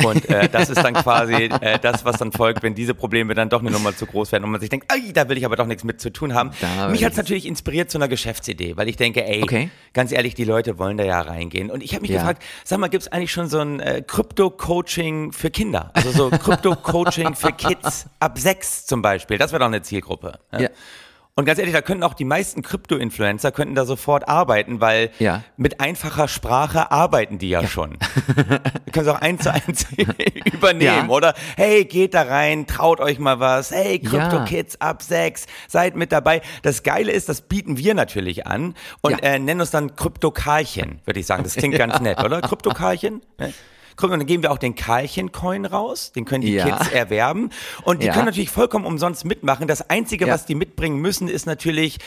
Und 0.04 0.28
äh, 0.28 0.48
das 0.48 0.70
ist 0.70 0.82
dann 0.82 0.94
quasi 0.94 1.34
äh, 1.60 1.78
das, 1.80 2.04
was 2.04 2.18
dann 2.18 2.30
folgt, 2.30 2.62
wenn 2.62 2.74
diese 2.74 2.94
Probleme 2.94 3.34
dann 3.34 3.48
doch 3.48 3.60
eine 3.60 3.70
Nummer 3.72 3.96
zu 3.96 4.06
groß 4.06 4.30
werden 4.30 4.44
und 4.44 4.50
man 4.52 4.60
sich 4.60 4.70
denkt, 4.70 4.86
Ai, 4.92 5.10
da 5.12 5.28
will 5.28 5.36
ich 5.36 5.44
aber 5.44 5.56
doch 5.56 5.66
nichts 5.66 5.82
mit 5.82 6.00
zu 6.00 6.10
tun 6.10 6.34
haben. 6.34 6.52
Da 6.60 6.88
Mich 6.88 7.04
hat 7.04 7.12
es 7.12 7.16
natürlich 7.18 7.46
inspiriert 7.46 7.90
zu 7.90 7.98
einer 7.98 8.06
Geschäftsidee, 8.06 8.76
weil 8.76 8.88
ich 8.88 8.96
denke, 8.96 9.24
ey, 9.26 9.42
Okay. 9.42 9.70
ganz 9.94 10.12
ehrlich, 10.12 10.34
die 10.34 10.44
Leute 10.44 10.78
wollen 10.78 10.98
da 10.98 11.04
ja 11.04 11.20
reingehen. 11.20 11.68
Und 11.70 11.82
ich 11.82 11.94
habe 11.94 12.02
mich 12.02 12.10
Ja. 12.12 12.18
gefragt, 12.18 12.44
sag 12.64 12.78
mal, 12.78 12.88
gibt 12.88 13.02
es 13.02 13.08
eigentlich 13.12 13.32
schon 13.32 13.48
so 13.48 13.58
ein 13.58 13.80
äh, 13.80 14.02
Krypto-Coaching 14.06 15.32
für 15.32 15.50
Kinder? 15.50 15.90
Also 15.94 16.12
so 16.12 16.30
Krypto-Coaching 16.30 17.34
für 17.34 17.52
Kids 17.52 18.06
ab 18.20 18.38
sechs 18.38 18.86
zum 18.86 19.02
Beispiel. 19.02 19.36
Das 19.38 19.50
wäre 19.52 19.60
doch 19.60 19.66
eine 19.66 19.82
Zielgruppe. 19.82 20.38
Ja. 20.52 20.68
Und 21.38 21.44
ganz 21.44 21.60
ehrlich, 21.60 21.72
da 21.72 21.82
könnten 21.82 22.02
auch 22.02 22.14
die 22.14 22.24
meisten 22.24 22.62
Krypto-Influencer 22.62 23.52
könnten 23.52 23.76
da 23.76 23.84
sofort 23.84 24.26
arbeiten, 24.28 24.80
weil 24.80 25.10
Ja. 25.20 25.44
mit 25.56 25.78
einfacher 25.80 26.26
Sprache 26.26 26.90
arbeiten 26.90 27.38
die 27.38 27.48
ja, 27.48 27.64
schon. 27.64 27.96
Die 27.96 28.90
können 28.90 29.06
es 29.06 29.08
auch 29.08 29.20
eins 29.20 29.44
zu 29.44 29.52
eins 29.54 29.86
übernehmen, 30.52 30.82
Ja. 30.82 31.08
oder? 31.08 31.34
Hey, 31.56 31.84
geht 31.84 32.14
da 32.14 32.22
rein, 32.22 32.66
traut 32.66 32.98
euch 32.98 33.20
mal 33.20 33.38
was. 33.38 33.70
Hey, 33.70 34.00
Ja. 34.02 34.10
Krypto-Kids 34.10 34.80
ab 34.80 35.00
sechs, 35.00 35.46
seid 35.68 35.94
mit 35.94 36.10
dabei. 36.10 36.42
Das 36.62 36.82
Geile 36.82 37.12
ist, 37.12 37.28
das 37.28 37.42
bieten 37.42 37.78
wir 37.78 37.94
natürlich 37.94 38.48
an 38.48 38.74
und 39.02 39.12
Ja. 39.12 39.18
äh, 39.18 39.38
nennen 39.38 39.60
uns 39.60 39.70
dann 39.70 39.94
Krypto-Karlchen, 39.94 40.98
würde 41.04 41.20
ich 41.20 41.26
sagen. 41.26 41.44
Das 41.44 41.54
klingt 41.54 41.78
ganz 41.78 42.00
nett, 42.00 42.18
oder? 42.18 42.40
Krypto-Karlchen? 42.40 43.22
Ne? 43.38 43.54
Guck 44.00 44.10
mal, 44.10 44.16
dann 44.16 44.26
geben 44.26 44.44
wir 44.44 44.52
auch 44.52 44.58
den 44.58 44.76
Karlchen-Coin 44.76 45.64
raus, 45.66 46.12
den 46.12 46.24
können 46.24 46.42
die 46.42 46.54
Ja. 46.54 46.64
Kids 46.78 46.88
erwerben 46.92 47.50
und 47.82 48.00
die 48.00 48.06
Ja. 48.06 48.12
können 48.12 48.26
natürlich 48.26 48.48
vollkommen 48.50 48.84
umsonst 48.86 49.24
mitmachen. 49.24 49.66
Das 49.66 49.90
Einzige, 49.90 50.28
was 50.28 50.46
die 50.46 50.54
mitbringen 50.54 50.98
müssen, 50.98 51.26
ist 51.28 51.46
natürlich 51.46 51.98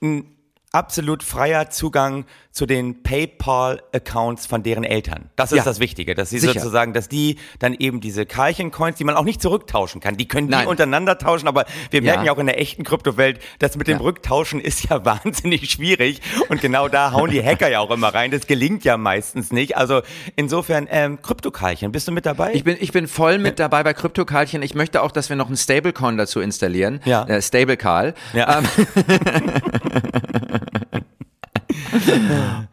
ein 0.00 0.24
absolut 0.72 1.22
freier 1.22 1.70
Zugang 1.70 2.24
zu 2.52 2.66
den 2.66 3.02
PayPal-Accounts 3.02 4.46
von 4.46 4.62
deren 4.62 4.82
Eltern. 4.84 5.30
Das 5.36 5.52
ist 5.52 5.58
Ja. 5.58 5.64
das 5.64 5.78
Wichtige, 5.80 6.14
dass 6.16 6.30
sie 6.30 6.38
Sicher. 6.40 6.54
sozusagen, 6.54 6.92
dass 6.92 7.08
die 7.08 7.36
dann 7.60 7.74
eben 7.74 8.00
diese 8.00 8.26
Karlchen-Coins, 8.26 8.96
die 8.96 9.04
man 9.04 9.14
auch 9.16 9.24
nicht 9.24 9.40
zurücktauschen 9.40 10.00
kann, 10.00 10.16
die 10.16 10.26
können 10.26 10.48
die 10.48 10.54
Nein. 10.54 10.66
untereinander 10.66 11.16
tauschen, 11.18 11.46
aber 11.48 11.64
wir 11.90 12.02
merken 12.02 12.24
ja 12.24 12.32
auch 12.32 12.38
in 12.38 12.46
der 12.46 12.60
echten 12.60 12.82
Kryptowelt, 12.84 13.40
das 13.60 13.76
mit 13.76 13.86
dem 13.88 13.98
Ja. 13.98 14.02
Rücktauschen 14.02 14.60
ist 14.60 14.88
ja 14.88 15.04
wahnsinnig 15.04 15.70
schwierig 15.70 16.20
und 16.48 16.60
genau 16.60 16.88
da 16.88 17.12
hauen 17.12 17.30
die 17.30 17.42
Hacker 17.44 17.68
ja 17.68 17.78
auch 17.80 17.90
immer 17.90 18.12
rein. 18.14 18.30
Das 18.32 18.46
gelingt 18.48 18.84
ja 18.84 18.96
meistens 18.96 19.52
nicht. 19.52 19.76
Also 19.76 20.02
insofern, 20.36 20.88
ähm, 20.90 21.22
Krypto-Karlchen, 21.22 21.92
bist 21.92 22.08
du 22.08 22.12
mit 22.12 22.26
dabei? 22.26 22.52
Ich 22.54 22.64
bin, 22.64 22.76
ich 22.80 22.90
bin 22.92 23.06
voll 23.06 23.38
mit 23.38 23.58
dabei 23.60 23.82
bei 23.84 23.94
Kryptokarlchen. 23.94 24.62
Ich 24.62 24.74
möchte 24.74 25.02
auch, 25.02 25.12
dass 25.12 25.28
wir 25.28 25.36
noch 25.36 25.46
einen 25.46 25.56
Stablecoin 25.56 26.16
dazu 26.16 26.40
installieren. 26.40 27.00
Ja. 27.04 27.24
Äh, 27.26 27.40
Stable 27.42 27.76
Karl. 27.76 28.14
ja. 28.34 28.60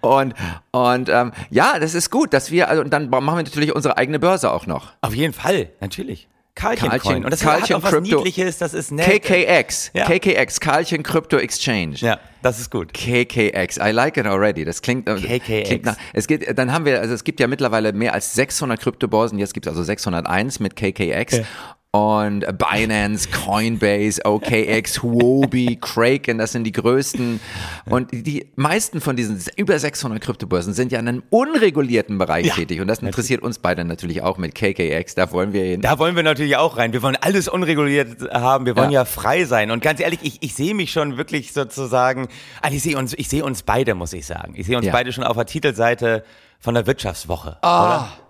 Und, 0.02 0.34
und 0.72 1.10
ähm, 1.10 1.32
ja, 1.50 1.80
das 1.80 1.94
ist 1.94 2.10
gut, 2.10 2.34
dass 2.34 2.52
wir, 2.52 2.70
also 2.70 2.82
und 2.82 2.92
dann 2.92 3.10
machen 3.10 3.26
wir 3.26 3.36
natürlich 3.44 3.76
unsere 3.76 3.98
eigene 3.98 4.20
Börse 4.20 4.52
auch 4.52 4.66
noch. 4.68 4.94
Auf 5.02 5.14
jeden 5.16 5.34
Fall, 5.34 5.70
natürlich. 5.82 6.28
Karlchen, 6.56 6.90
Karlchen- 6.90 7.02
Coin. 7.14 7.26
Und 7.26 7.32
das 7.32 7.42
Karlchen 7.42 7.76
hat 7.76 7.76
auch 7.76 7.84
was 7.84 7.92
Crypto- 7.92 8.18
Niedliches, 8.18 8.58
das 8.58 8.74
ist 8.74 8.92
nett. 8.92 9.06
KKX. 9.24 9.92
Ja. 9.94 10.06
KKX, 10.06 10.60
Karlchen 10.60 11.04
Crypto 11.04 11.38
Exchange. 11.38 11.96
Ja, 11.98 12.20
das 12.42 12.60
ist 12.60 12.72
gut. 12.72 12.94
KKX, 12.94 13.78
I 13.78 13.92
like 13.92 14.18
it 14.18 14.26
already. 14.26 14.66
Das 14.66 14.82
klingt, 14.82 15.08
äh, 15.08 15.16
KKX. 15.16 15.68
klingt 15.68 15.86
nach, 15.86 15.98
es 16.14 16.26
geht, 16.26 16.58
dann 16.58 16.74
haben 16.74 16.86
wir, 16.86 17.00
also 17.00 17.14
es 17.14 17.24
gibt 17.24 17.40
ja 17.40 17.48
mittlerweile 17.48 17.94
mehr 17.94 18.14
als 18.14 18.34
600 18.34 18.80
Kryptobörsen, 18.80 19.38
jetzt 19.38 19.54
gibt 19.54 19.68
es 19.68 19.72
also 19.72 19.84
601 19.84 20.60
mit 20.60 20.76
KKX. 20.76 21.42
Und 21.98 22.46
Binance, 22.58 23.28
Coinbase, 23.30 24.22
OKX, 24.24 25.02
Huobi, 25.02 25.78
Kraken, 25.82 26.38
das 26.38 26.52
sind 26.52 26.64
die 26.66 26.72
größten. 26.72 27.40
Und 27.86 28.10
die 28.12 28.46
meisten 28.56 29.02
von 29.02 29.16
diesen 29.16 29.40
über 29.56 29.78
600 29.80 30.22
Kryptobörsen 30.22 30.74
sind 30.74 30.92
ja 30.92 31.00
in 31.00 31.08
einem 31.08 31.24
unregulierten 31.30 32.18
Bereich 32.18 32.46
Ja. 32.48 32.54
tätig. 32.56 32.82
Und 32.82 32.88
das 32.88 33.00
interessiert 33.00 33.42
uns 33.42 33.60
beide 33.60 33.84
natürlich 33.86 34.22
auch 34.22 34.38
mit 34.38 34.54
KKX. 34.56 35.16
Da 35.16 35.32
wollen 35.32 35.54
wir 35.54 35.64
hin. 35.64 35.82
Da 35.82 35.98
wollen 36.00 36.16
wir 36.16 36.24
natürlich 36.24 36.56
auch 36.58 36.78
rein. 36.78 36.94
Wir 36.94 37.02
wollen 37.02 37.18
alles 37.20 37.48
unreguliert 37.48 38.22
haben. 38.32 38.66
Wir 38.66 38.76
wollen 38.76 38.92
Ja. 38.92 39.02
ja, 39.02 39.06
frei 39.06 39.46
sein. 39.46 39.72
Und 39.72 39.82
ganz 39.82 40.00
ehrlich, 40.00 40.20
ich, 40.22 40.38
ich 40.42 40.54
sehe 40.54 40.76
mich 40.76 40.92
schon 40.92 41.18
wirklich 41.18 41.54
sozusagen, 41.54 42.28
also 42.62 42.76
ich 42.78 42.84
sehe 42.84 42.98
uns, 42.98 43.14
ich 43.18 43.28
sehe 43.30 43.44
uns 43.44 43.64
beide, 43.64 43.96
muss 43.96 44.14
ich 44.14 44.26
sagen. 44.26 44.54
Ich 44.56 44.68
sehe 44.68 44.78
uns 44.78 44.86
Ja. 44.86 44.92
beide 44.92 45.12
schon 45.12 45.24
auf 45.24 45.36
der 45.36 45.46
Titelseite 45.46 46.24
von 46.60 46.74
der 46.74 46.88
Wirtschaftswoche. 46.88 47.58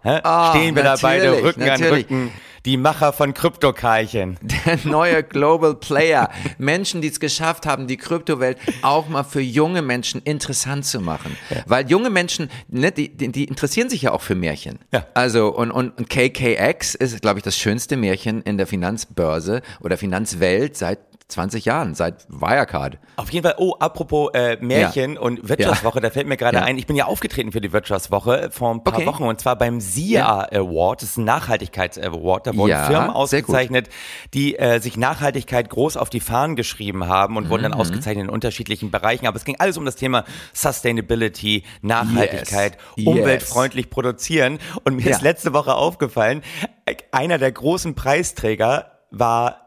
Hä? 0.03 0.19
ah, 0.23 0.51
Stehen 0.51 0.75
wir 0.75 0.83
da 0.83 0.95
beide 1.01 1.43
Rücken 1.43 1.65
natürlich. 1.65 2.09
an 2.09 2.17
Rücken. 2.17 2.31
Die 2.65 2.75
Macher 2.75 3.13
von 3.13 3.33
Kryptokarchen. 3.33 4.37
der 4.41 4.79
neue 4.83 5.23
Global 5.23 5.73
Player. 5.75 6.29
Menschen, 6.57 7.01
die 7.01 7.07
es 7.07 7.21
geschafft 7.21 7.65
haben, 7.65 7.87
die 7.87 7.95
Kryptowelt 7.95 8.57
auch 8.81 9.07
mal 9.07 9.23
für 9.23 9.39
junge 9.39 9.81
Menschen 9.81 10.21
interessant 10.23 10.85
zu 10.85 10.99
machen. 10.99 11.37
Weil 11.65 11.89
junge 11.89 12.09
Menschen, 12.09 12.49
ne, 12.67 12.91
die, 12.91 13.15
die, 13.15 13.31
die 13.31 13.45
interessieren 13.45 13.89
sich 13.89 14.01
ja 14.01 14.11
auch 14.11 14.21
für 14.21 14.35
Märchen. 14.35 14.79
Ja. 14.91 15.05
Also, 15.13 15.47
und, 15.55 15.71
und, 15.71 15.97
und 15.97 16.09
KKX 16.09 16.95
ist, 16.95 17.21
glaube 17.21 17.39
ich, 17.39 17.43
das 17.43 17.57
schönste 17.57 17.95
Märchen 17.95 18.41
in 18.41 18.57
der 18.57 18.67
Finanzbörse 18.67 19.61
oder 19.79 19.97
Finanzwelt 19.97 20.75
seit 20.75 21.06
20 21.29 21.65
Jahren, 21.65 21.93
seit 21.93 22.25
Wirecard. 22.29 22.99
Auf 23.17 23.29
jeden 23.31 23.45
Fall, 23.45 23.55
oh, 23.57 23.75
apropos 23.79 24.29
äh, 24.33 24.57
Märchen 24.61 25.17
und 25.17 25.49
Wirtschaftswoche, 25.49 25.99
da 25.99 26.09
fällt 26.09 26.25
mir 26.25 26.37
gerade 26.37 26.59
Ja. 26.59 26.63
ein, 26.63 26.77
ich 26.77 26.87
bin 26.87 26.95
ja 26.95 27.05
aufgetreten 27.05 27.51
für 27.51 27.59
die 27.59 27.73
Wirtschaftswoche 27.73 28.49
vor 28.51 28.71
ein 28.73 28.81
paar 28.83 28.93
Okay. 28.95 29.05
Wochen 29.05 29.23
und 29.23 29.37
zwar 29.41 29.57
beim 29.57 29.81
SIA 29.81 30.47
Award, 30.53 31.01
das 31.01 31.09
ist 31.09 31.17
ein 31.17 31.25
Nachhaltigkeits-Award, 31.25 32.47
da 32.47 32.55
wurden 32.55 32.69
Ja, 32.71 32.85
Firmen 32.87 33.09
ausgezeichnet, 33.09 33.89
die 34.33 34.57
äh, 34.57 34.79
sich 34.79 34.95
Nachhaltigkeit 34.95 35.69
groß 35.69 35.97
auf 35.97 36.09
die 36.09 36.21
Fahnen 36.21 36.55
geschrieben 36.55 37.07
haben 37.07 37.35
und 37.35 37.49
wurden 37.49 37.63
dann 37.63 37.71
Mhm. 37.73 37.77
ausgezeichnet 37.79 38.23
in 38.25 38.29
unterschiedlichen 38.29 38.89
Bereichen, 38.91 39.27
aber 39.27 39.35
es 39.35 39.43
ging 39.43 39.57
alles 39.59 39.77
um 39.77 39.83
das 39.83 39.97
Thema 39.97 40.23
Sustainability, 40.53 41.63
Nachhaltigkeit, 41.81 42.77
Yes. 42.95 43.05
umweltfreundlich 43.07 43.89
produzieren 43.89 44.59
und 44.85 44.95
mir 44.95 45.03
Ja. 45.03 45.15
ist 45.15 45.21
letzte 45.21 45.51
Woche 45.53 45.75
aufgefallen, 45.75 46.41
äh, 46.85 46.95
einer 47.11 47.37
der 47.37 47.51
großen 47.51 47.95
Preisträger 47.95 48.91
war 49.11 49.66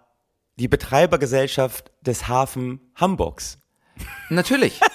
die 0.61 0.69
Betreibergesellschaft 0.69 1.91
des 2.03 2.29
Hafen 2.29 2.81
Hamburgs. 2.95 3.59
Natürlich. 4.29 4.81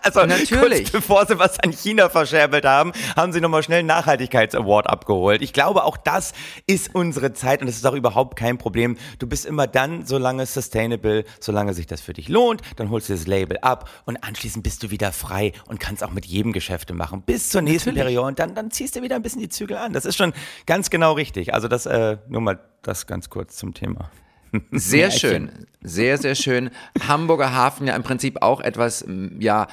Also 0.00 0.24
Natürlich. 0.24 0.84
kurz 0.84 0.90
bevor 0.90 1.26
sie 1.26 1.38
was 1.38 1.60
an 1.60 1.70
China 1.70 2.08
verscherbelt 2.08 2.64
haben, 2.64 2.92
haben 3.14 3.32
sie 3.34 3.42
nochmal 3.42 3.62
schnell 3.62 3.80
einen 3.80 3.88
Nachhaltigkeits-Award 3.88 4.88
abgeholt. 4.88 5.42
Ich 5.42 5.52
glaube, 5.52 5.84
auch 5.84 5.98
das 5.98 6.32
ist 6.66 6.94
unsere 6.94 7.34
Zeit 7.34 7.60
und 7.60 7.66
das 7.66 7.76
ist 7.76 7.86
auch 7.86 7.92
überhaupt 7.92 8.38
kein 8.38 8.56
Problem. 8.56 8.96
Du 9.18 9.26
bist 9.26 9.44
immer 9.44 9.66
dann, 9.66 10.06
solange 10.06 10.46
sustainable, 10.46 11.24
solange 11.40 11.74
sich 11.74 11.86
das 11.86 12.00
für 12.00 12.14
dich 12.14 12.30
lohnt, 12.30 12.62
dann 12.76 12.88
holst 12.88 13.10
du 13.10 13.12
das 13.12 13.26
Label 13.26 13.58
ab 13.58 13.90
und 14.06 14.16
anschließend 14.24 14.64
bist 14.64 14.82
du 14.82 14.90
wieder 14.90 15.12
frei 15.12 15.52
und 15.66 15.78
kannst 15.78 16.02
auch 16.02 16.12
mit 16.12 16.24
jedem 16.24 16.54
Geschäfte 16.54 16.94
machen. 16.94 17.20
Bis 17.20 17.50
zur 17.50 17.60
nächsten 17.60 17.90
Natürlich. 17.90 18.06
Periode 18.06 18.28
und 18.28 18.38
dann, 18.38 18.54
dann 18.54 18.70
ziehst 18.70 18.96
du 18.96 19.02
wieder 19.02 19.16
ein 19.16 19.22
bisschen 19.22 19.42
die 19.42 19.50
Zügel 19.50 19.76
an. 19.76 19.92
Das 19.92 20.06
ist 20.06 20.16
schon 20.16 20.32
ganz 20.64 20.88
genau 20.88 21.12
richtig. 21.12 21.52
Also 21.52 21.68
das, 21.68 21.84
äh, 21.84 22.16
nur 22.28 22.40
mal 22.40 22.60
das 22.80 23.06
ganz 23.06 23.28
kurz 23.28 23.56
zum 23.56 23.74
Thema. 23.74 24.10
Sehr 24.70 25.10
schön, 25.10 25.50
sehr, 25.80 26.18
sehr 26.18 26.34
schön. 26.34 26.70
Hamburger 27.06 27.54
Hafen 27.54 27.86
ja 27.86 27.96
im 27.96 28.02
Prinzip 28.02 28.42
auch 28.42 28.60
etwas, 28.60 29.04
ja, 29.38 29.66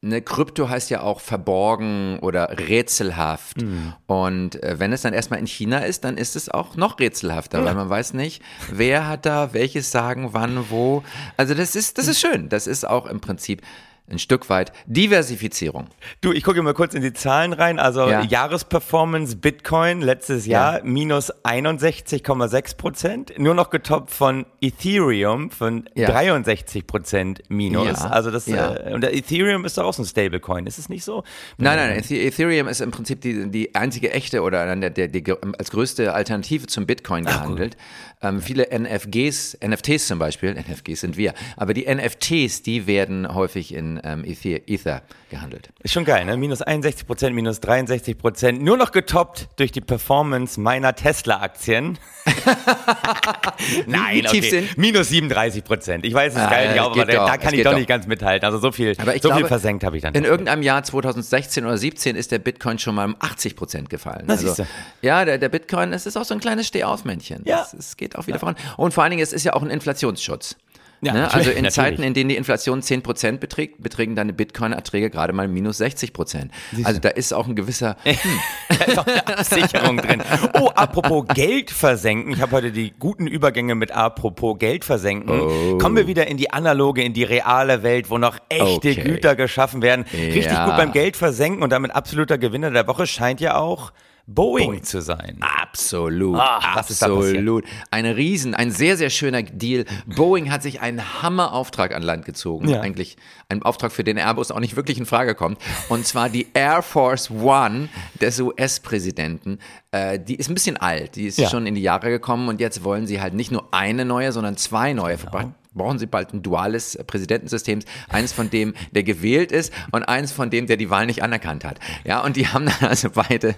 ne, 0.00 0.22
Krypto 0.22 0.68
heißt 0.68 0.90
ja 0.90 1.00
auch 1.02 1.20
verborgen 1.20 2.18
oder 2.20 2.58
rätselhaft. 2.58 3.62
Mhm. 3.62 3.94
Und 4.06 4.62
äh, 4.62 4.78
wenn 4.78 4.92
es 4.92 5.02
dann 5.02 5.12
erstmal 5.12 5.40
in 5.40 5.46
China 5.46 5.78
ist, 5.78 6.04
dann 6.04 6.16
ist 6.16 6.36
es 6.36 6.48
auch 6.48 6.76
noch 6.76 6.98
rätselhafter, 6.98 7.64
weil 7.64 7.74
man 7.74 7.88
weiß 7.88 8.14
nicht, 8.14 8.42
wer 8.70 9.08
hat 9.08 9.26
da 9.26 9.52
welches 9.52 9.90
Sagen, 9.90 10.30
wann, 10.32 10.70
wo. 10.70 11.02
Also 11.36 11.54
das 11.54 11.76
ist, 11.76 11.98
das 11.98 12.08
ist 12.08 12.20
schön. 12.20 12.48
Das 12.48 12.66
ist 12.66 12.86
auch 12.86 13.06
im 13.06 13.20
Prinzip 13.20 13.62
ein 14.08 14.18
Stück 14.18 14.48
weit 14.48 14.72
Diversifizierung. 14.86 15.88
Du, 16.20 16.32
ich 16.32 16.44
gucke 16.44 16.62
mal 16.62 16.74
kurz 16.74 16.94
in 16.94 17.02
die 17.02 17.12
Zahlen 17.12 17.52
rein. 17.52 17.78
Also 17.78 18.08
Ja. 18.08 18.22
Jahresperformance 18.22 19.36
Bitcoin 19.36 20.00
letztes 20.00 20.46
Jahr 20.46 20.80
minus 20.84 21.32
61,6 21.44 22.76
Prozent. 22.76 23.38
Nur 23.38 23.54
noch 23.54 23.70
getoppt 23.70 24.10
von 24.10 24.46
Ethereum 24.60 25.50
von 25.50 25.88
Ja. 25.94 26.08
63 26.10 26.86
Prozent 26.86 27.42
minus. 27.48 28.00
Ja. 28.00 28.06
Also 28.10 28.30
das, 28.30 28.46
Ja. 28.46 28.74
äh, 28.76 28.94
und 28.94 29.00
der 29.00 29.14
Ethereum 29.14 29.64
ist 29.64 29.76
doch 29.78 29.84
auch 29.84 29.94
so 29.94 30.02
ein 30.02 30.06
Stablecoin, 30.06 30.66
ist 30.66 30.78
es 30.78 30.88
nicht 30.88 31.04
so? 31.04 31.24
Nein, 31.58 31.76
nein, 31.76 31.98
Ethe- 31.98 32.16
Ethereum 32.20 32.68
ist 32.68 32.80
im 32.80 32.90
Prinzip 32.90 33.20
die, 33.20 33.50
die 33.50 33.74
einzige 33.74 34.12
echte 34.12 34.42
oder 34.42 34.74
der, 34.76 34.90
der, 34.90 35.08
die, 35.08 35.24
als 35.58 35.70
größte 35.70 36.12
Alternative 36.14 36.66
zum 36.66 36.86
Bitcoin 36.86 37.24
gehandelt. 37.24 37.76
Ähm, 38.22 38.40
viele 38.40 38.68
NFGs, 38.70 39.58
NFTs 39.66 40.06
zum 40.06 40.18
Beispiel, 40.18 40.54
NFGs 40.68 41.00
sind 41.00 41.16
wir, 41.16 41.34
aber 41.56 41.74
die 41.74 41.86
NFTs, 41.92 42.62
die 42.62 42.86
werden 42.86 43.34
häufig 43.34 43.74
in 43.74 43.95
ähm, 44.04 44.24
Ether, 44.24 44.60
Ether 44.68 45.02
gehandelt. 45.30 45.70
Ist 45.82 45.92
schon 45.92 46.04
geil, 46.04 46.24
ne? 46.24 46.36
Minus 46.36 46.62
61 46.62 47.06
Prozent, 47.06 47.34
minus 47.34 47.60
63 47.60 48.16
Prozent. 48.18 48.62
Nur 48.62 48.76
noch 48.76 48.92
getoppt 48.92 49.48
durch 49.56 49.72
die 49.72 49.80
Performance 49.80 50.60
meiner 50.60 50.94
Tesla-Aktien. 50.94 51.98
Nein, 53.86 54.26
okay. 54.26 54.40
sind- 54.40 54.78
Minus 54.78 55.08
37 55.08 55.64
Prozent. 55.64 56.04
Ich 56.04 56.14
weiß 56.14 56.34
es 56.34 56.38
Ah, 56.38 56.50
geil 56.50 56.72
nicht, 56.72 56.80
aber 56.80 57.04
da, 57.04 57.26
da 57.26 57.36
kann 57.36 57.54
ich 57.54 57.62
doch 57.62 57.70
doch. 57.72 57.78
nicht 57.78 57.88
ganz 57.88 58.06
mithalten. 58.06 58.44
Also 58.46 58.58
so 58.58 58.72
viel, 58.72 58.94
Aber 58.98 59.14
ich 59.14 59.22
so 59.22 59.28
glaube, 59.28 59.42
viel 59.42 59.48
versenkt 59.48 59.84
habe 59.84 59.96
ich 59.96 60.02
dann. 60.02 60.14
In 60.14 60.22
doch. 60.22 60.30
irgendeinem 60.30 60.62
Jahr 60.62 60.82
2016 60.82 61.64
oder 61.64 61.76
17 61.78 62.16
ist 62.16 62.32
der 62.32 62.38
Bitcoin 62.38 62.78
schon 62.78 62.94
mal 62.94 63.04
um 63.06 63.16
80 63.18 63.56
Prozent 63.56 63.90
gefallen. 63.90 64.24
Also, 64.28 64.46
Na, 64.48 64.54
siehste. 64.54 64.66
ja, 65.02 65.24
der, 65.24 65.38
der 65.38 65.48
Bitcoin, 65.48 65.92
es 65.92 66.06
ist 66.06 66.16
auch 66.16 66.24
so 66.24 66.34
ein 66.34 66.40
kleines 66.40 66.66
Stehaufmännchen. 66.66 67.42
Ja. 67.44 67.62
Es, 67.62 67.72
es 67.72 67.96
geht 67.96 68.16
auch 68.16 68.26
wieder 68.26 68.38
voran. 68.38 68.56
Und 68.76 68.92
vor 68.94 69.02
allen 69.04 69.10
Dingen, 69.10 69.22
es 69.22 69.32
ist 69.32 69.44
ja 69.44 69.52
auch 69.54 69.62
ein 69.62 69.70
Inflationsschutz. 69.70 70.56
Ja, 71.02 71.12
ne? 71.12 71.24
Also 71.24 71.38
natürlich, 71.38 71.58
in 71.58 71.70
Zeiten, 71.70 71.90
natürlich. 71.90 72.06
in 72.06 72.14
denen 72.14 72.28
die 72.30 72.36
Inflation 72.36 72.80
10% 72.80 73.38
beträgt, 73.38 73.82
beträgen 73.82 74.14
deine 74.16 74.32
Bitcoin-Erträge 74.32 75.10
gerade 75.10 75.32
mal 75.32 75.46
minus 75.46 75.80
60%. 75.80 76.48
Also 76.84 77.00
da 77.00 77.10
ist 77.10 77.32
auch 77.34 77.46
ein 77.46 77.54
gewisser, 77.54 77.96
Da 78.68 78.84
ist 78.84 78.98
auch 78.98 79.06
eine 79.06 79.26
Absicherung 79.26 79.98
drin. 79.98 80.22
Oh, 80.54 80.68
apropos 80.74 81.26
Geld 81.34 81.70
versenken. 81.70 82.32
Ich 82.32 82.40
habe 82.40 82.52
heute 82.52 82.72
die 82.72 82.92
guten 82.98 83.26
Übergänge 83.26 83.74
mit 83.74 83.92
apropos 83.92 84.58
Geld 84.58 84.84
versenken. 84.84 85.40
Oh. 85.40 85.78
Kommen 85.78 85.96
wir 85.96 86.06
wieder 86.06 86.26
in 86.26 86.36
die 86.38 86.52
analoge, 86.52 87.02
in 87.02 87.12
die 87.12 87.24
reale 87.24 87.82
Welt, 87.82 88.10
wo 88.10 88.18
noch 88.18 88.38
echte 88.48 88.90
Okay. 88.90 88.94
Güter 89.02 89.36
geschaffen 89.36 89.82
werden. 89.82 90.04
Richtig 90.12 90.46
Ja. 90.46 90.64
gut 90.66 90.76
beim 90.76 90.92
Geld 90.92 91.16
versenken 91.16 91.62
und 91.62 91.70
damit 91.70 91.94
absoluter 91.94 92.38
Gewinner 92.38 92.70
der 92.70 92.86
Woche 92.86 93.06
scheint 93.06 93.40
ja 93.40 93.56
auch 93.56 93.92
Boeing, 94.28 94.82
zu 94.82 95.00
sein. 95.00 95.38
Absolut, 95.40 96.36
passiert? 96.36 97.02
absolut. 97.02 97.64
Ein 97.92 98.06
Riesen, 98.06 98.54
ein 98.54 98.72
sehr, 98.72 98.96
sehr 98.96 99.10
schöner 99.10 99.42
Deal. 99.42 99.84
Boeing 100.06 100.50
hat 100.50 100.62
sich 100.62 100.80
einen 100.80 101.22
Hammerauftrag 101.22 101.94
an 101.94 102.02
Land 102.02 102.24
gezogen. 102.24 102.68
Ja. 102.68 102.80
Eigentlich 102.80 103.16
ein 103.48 103.62
Auftrag, 103.62 103.92
für 103.92 104.02
den 104.02 104.16
Airbus 104.18 104.50
auch 104.50 104.58
nicht 104.58 104.74
wirklich 104.74 104.98
in 104.98 105.06
Frage 105.06 105.34
kommt. 105.36 105.58
Und 105.88 106.06
zwar 106.06 106.28
die 106.28 106.48
Air 106.54 106.82
Force 106.82 107.30
One 107.30 107.88
des 108.20 108.40
US-Präsidenten. 108.40 109.58
Äh, 109.92 110.18
die 110.18 110.34
ist 110.34 110.48
ein 110.50 110.54
bisschen 110.54 110.76
alt, 110.76 111.14
die 111.16 111.26
ist 111.26 111.38
Ja. 111.38 111.48
schon 111.48 111.66
in 111.66 111.74
die 111.76 111.82
Jahre 111.82 112.10
gekommen 112.10 112.48
und 112.48 112.60
jetzt 112.60 112.82
wollen 112.84 113.06
sie 113.06 113.20
halt 113.20 113.34
nicht 113.34 113.52
nur 113.52 113.68
eine 113.72 114.04
neue, 114.04 114.32
sondern 114.32 114.56
zwei 114.56 114.92
neue. 114.92 115.16
Genau. 115.16 115.52
Brauchen 115.76 115.98
sie 115.98 116.06
bald 116.06 116.32
ein 116.32 116.42
duales 116.42 116.98
Präsidentensystem, 117.06 117.80
eins 118.08 118.32
von 118.32 118.50
dem, 118.50 118.74
der 118.92 119.02
gewählt 119.02 119.52
ist 119.52 119.72
und 119.92 120.04
eins 120.04 120.32
von 120.32 120.50
dem, 120.50 120.66
der 120.66 120.76
die 120.76 120.90
Wahl 120.90 121.06
nicht 121.06 121.22
anerkannt 121.22 121.64
hat. 121.64 121.78
Ja, 122.04 122.24
und 122.24 122.36
die 122.36 122.48
haben 122.48 122.66
dann 122.66 122.88
also 122.88 123.10
beide 123.10 123.54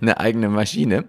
eine 0.00 0.18
eigene 0.18 0.48
Maschine. 0.48 1.04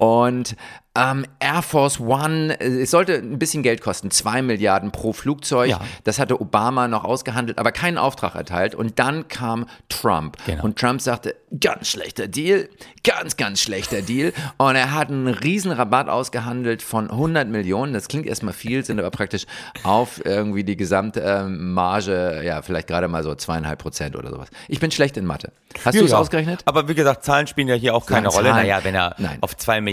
Und 0.00 0.56
ähm, 0.96 1.26
Air 1.40 1.60
Force 1.60 2.00
One, 2.00 2.58
äh, 2.58 2.82
es 2.82 2.90
sollte 2.90 3.14
ein 3.14 3.38
bisschen 3.38 3.62
Geld 3.62 3.82
kosten, 3.82 4.10
zwei 4.10 4.40
Milliarden 4.40 4.92
pro 4.92 5.12
Flugzeug. 5.12 5.68
Ja. 5.68 5.80
Das 6.04 6.18
hatte 6.18 6.40
Obama 6.40 6.88
noch 6.88 7.04
ausgehandelt, 7.04 7.58
aber 7.58 7.70
keinen 7.70 7.98
Auftrag 7.98 8.34
erteilt. 8.34 8.74
Und 8.74 8.98
dann 8.98 9.28
kam 9.28 9.66
Trump. 9.90 10.38
Genau. 10.46 10.64
Und 10.64 10.78
Trump 10.78 11.02
sagte, 11.02 11.36
ganz 11.60 11.88
schlechter 11.88 12.28
Deal, 12.28 12.70
ganz, 13.04 13.36
ganz 13.36 13.60
schlechter 13.60 14.00
Deal. 14.00 14.32
Und 14.56 14.74
er 14.74 14.92
hat 14.92 15.10
einen 15.10 15.28
riesen 15.28 15.70
Rabatt 15.70 16.08
ausgehandelt 16.08 16.82
von 16.82 17.10
100 17.10 17.46
Millionen. 17.46 17.92
Das 17.92 18.08
klingt 18.08 18.26
erstmal 18.26 18.54
viel, 18.54 18.82
sind 18.82 18.98
aber 18.98 19.10
praktisch 19.10 19.44
auf 19.82 20.24
irgendwie 20.24 20.64
die 20.64 20.76
gesamte 20.76 21.20
ähm, 21.20 21.74
Marge, 21.74 22.42
ja, 22.42 22.62
vielleicht 22.62 22.88
gerade 22.88 23.06
mal 23.06 23.22
so 23.22 23.34
zweieinhalb 23.34 23.78
Prozent 23.80 24.16
oder 24.16 24.30
sowas. 24.30 24.48
Ich 24.66 24.80
bin 24.80 24.90
schlecht 24.90 25.18
in 25.18 25.26
Mathe. 25.26 25.52
Hast 25.84 25.94
du 25.98 26.04
es 26.04 26.10
Ja, 26.10 26.16
ja. 26.16 26.20
ausgerechnet? 26.22 26.62
Aber 26.64 26.88
wie 26.88 26.94
gesagt, 26.94 27.22
Zahlen 27.24 27.46
spielen 27.46 27.68
ja 27.68 27.74
hier 27.74 27.94
auch 27.94 28.06
keine 28.06 28.28
Zahlen, 28.30 28.46
Rolle. 28.48 28.62
Naja, 28.62 28.80
wenn 28.82 28.94
er 28.94 29.14
Nein. 29.18 29.38
auf 29.40 29.56
zwei 29.56 29.80
Milliarden 29.80 29.89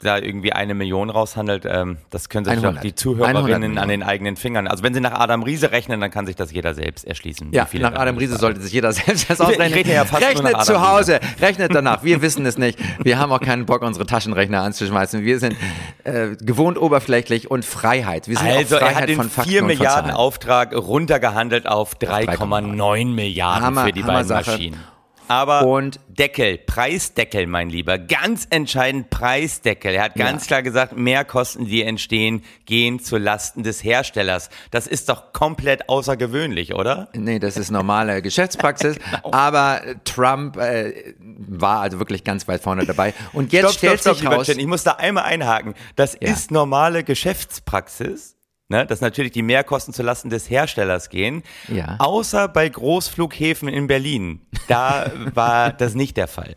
da 0.00 0.18
irgendwie 0.18 0.52
eine 0.52 0.74
Million 0.74 1.10
raushandelt, 1.10 1.64
ähm, 1.66 1.98
das 2.10 2.28
können 2.28 2.44
sich 2.44 2.54
doch 2.54 2.62
100. 2.62 2.82
die 2.84 2.88
100 2.88 2.98
Zuhörerinnen 2.98 3.78
an 3.78 3.88
den 3.88 4.02
eigenen 4.02 4.36
Fingern. 4.36 4.66
Also 4.68 4.82
wenn 4.82 4.94
sie 4.94 5.00
nach 5.00 5.12
Adam 5.12 5.42
Riese 5.42 5.72
rechnen, 5.72 6.00
dann 6.00 6.10
kann 6.10 6.26
sich 6.26 6.36
das 6.36 6.52
jeder 6.52 6.74
selbst 6.74 7.04
erschließen. 7.06 7.52
Ja, 7.52 7.66
nach 7.80 7.94
Adam 7.94 8.16
es 8.16 8.22
Riese 8.22 8.36
sollte 8.38 8.60
sich 8.60 8.72
jeder 8.72 8.92
selbst 8.92 9.28
das 9.30 9.40
ausrechnen. 9.40 9.86
ja 9.88 10.02
rechnet 10.02 10.62
zu 10.64 10.86
Hause, 10.86 11.20
rechnet 11.40 11.74
danach. 11.74 12.04
Wir 12.04 12.22
wissen 12.22 12.44
es 12.46 12.58
nicht. 12.58 12.78
Wir 13.02 13.18
haben 13.18 13.32
auch 13.32 13.40
keinen 13.40 13.66
Bock, 13.66 13.82
unsere 13.82 14.06
Taschenrechner 14.06 14.62
anzuschmeißen. 14.62 15.22
Wir 15.24 15.38
sind 15.38 15.56
äh, 16.04 16.36
gewohnt 16.40 16.78
oberflächlich 16.78 17.50
und 17.50 17.64
Freiheit. 17.64 18.28
Wir 18.28 18.36
sind 18.36 18.46
Also 18.46 18.76
auch 18.76 18.80
er 18.80 18.86
Freiheit 18.86 19.02
hat 19.02 19.08
den 19.08 19.16
von 19.16 19.30
Fakten 19.30 19.50
4 19.50 19.62
und 19.62 19.68
von 19.70 19.78
Milliarden. 19.78 20.10
Auftrag 20.10 20.74
runtergehandelt 20.74 21.66
auf 21.66 21.96
3,9 21.96 23.06
Milliarden 23.06 23.64
Hammer- 23.64 23.84
für 23.86 23.92
die 23.92 24.02
beiden. 24.02 24.28
Maschinen. 24.28 24.93
Aber 25.28 25.66
Und- 25.66 26.00
Deckel, 26.08 26.58
Preisdeckel, 26.58 27.46
mein 27.48 27.70
Lieber, 27.70 27.98
ganz 27.98 28.46
entscheidend 28.50 29.10
Preisdeckel. 29.10 29.94
Er 29.94 30.04
hat 30.04 30.14
ganz 30.14 30.44
Ja. 30.44 30.46
klar 30.48 30.62
gesagt, 30.62 30.96
Mehrkosten, 30.96 31.66
die 31.66 31.82
entstehen, 31.82 32.44
gehen 32.66 33.00
zu 33.00 33.16
Lasten 33.16 33.62
des 33.64 33.82
Herstellers. 33.82 34.48
Das 34.70 34.86
ist 34.86 35.08
doch 35.08 35.32
komplett 35.32 35.88
außergewöhnlich, 35.88 36.74
oder? 36.74 37.08
Nee, 37.14 37.38
das 37.40 37.56
ist 37.56 37.70
normale 37.70 38.22
Geschäftspraxis. 38.22 38.96
Genau. 38.98 39.32
Aber 39.32 39.80
Trump 40.04 40.56
äh, 40.56 41.14
war 41.18 41.80
also 41.80 41.98
wirklich 41.98 42.22
ganz 42.22 42.46
weit 42.46 42.60
vorne 42.62 42.86
dabei. 42.86 43.12
Und 43.32 43.52
jetzt 43.52 43.74
stellt 43.74 44.02
sich 44.02 44.20
lieber 44.20 44.36
raus, 44.36 44.46
Jen, 44.46 44.60
Ich 44.60 44.66
muss 44.66 44.84
da 44.84 44.92
einmal 44.92 45.24
einhaken. 45.24 45.74
Das 45.96 46.16
Ja. 46.20 46.30
ist 46.30 46.50
normale 46.52 47.02
Geschäftspraxis. 47.02 48.36
Ne, 48.70 48.86
dass 48.86 49.02
natürlich 49.02 49.32
die 49.32 49.42
Mehrkosten 49.42 49.92
zu 49.92 50.02
Lasten 50.02 50.30
des 50.30 50.48
Herstellers 50.48 51.10
gehen. 51.10 51.42
Ja. 51.68 51.96
Außer 51.98 52.48
bei 52.48 52.66
Großflughäfen 52.66 53.68
in 53.68 53.86
Berlin. 53.86 54.40
Da 54.68 55.12
war 55.34 55.70
das 55.70 55.94
nicht 55.94 56.16
der 56.16 56.28
Fall. 56.28 56.56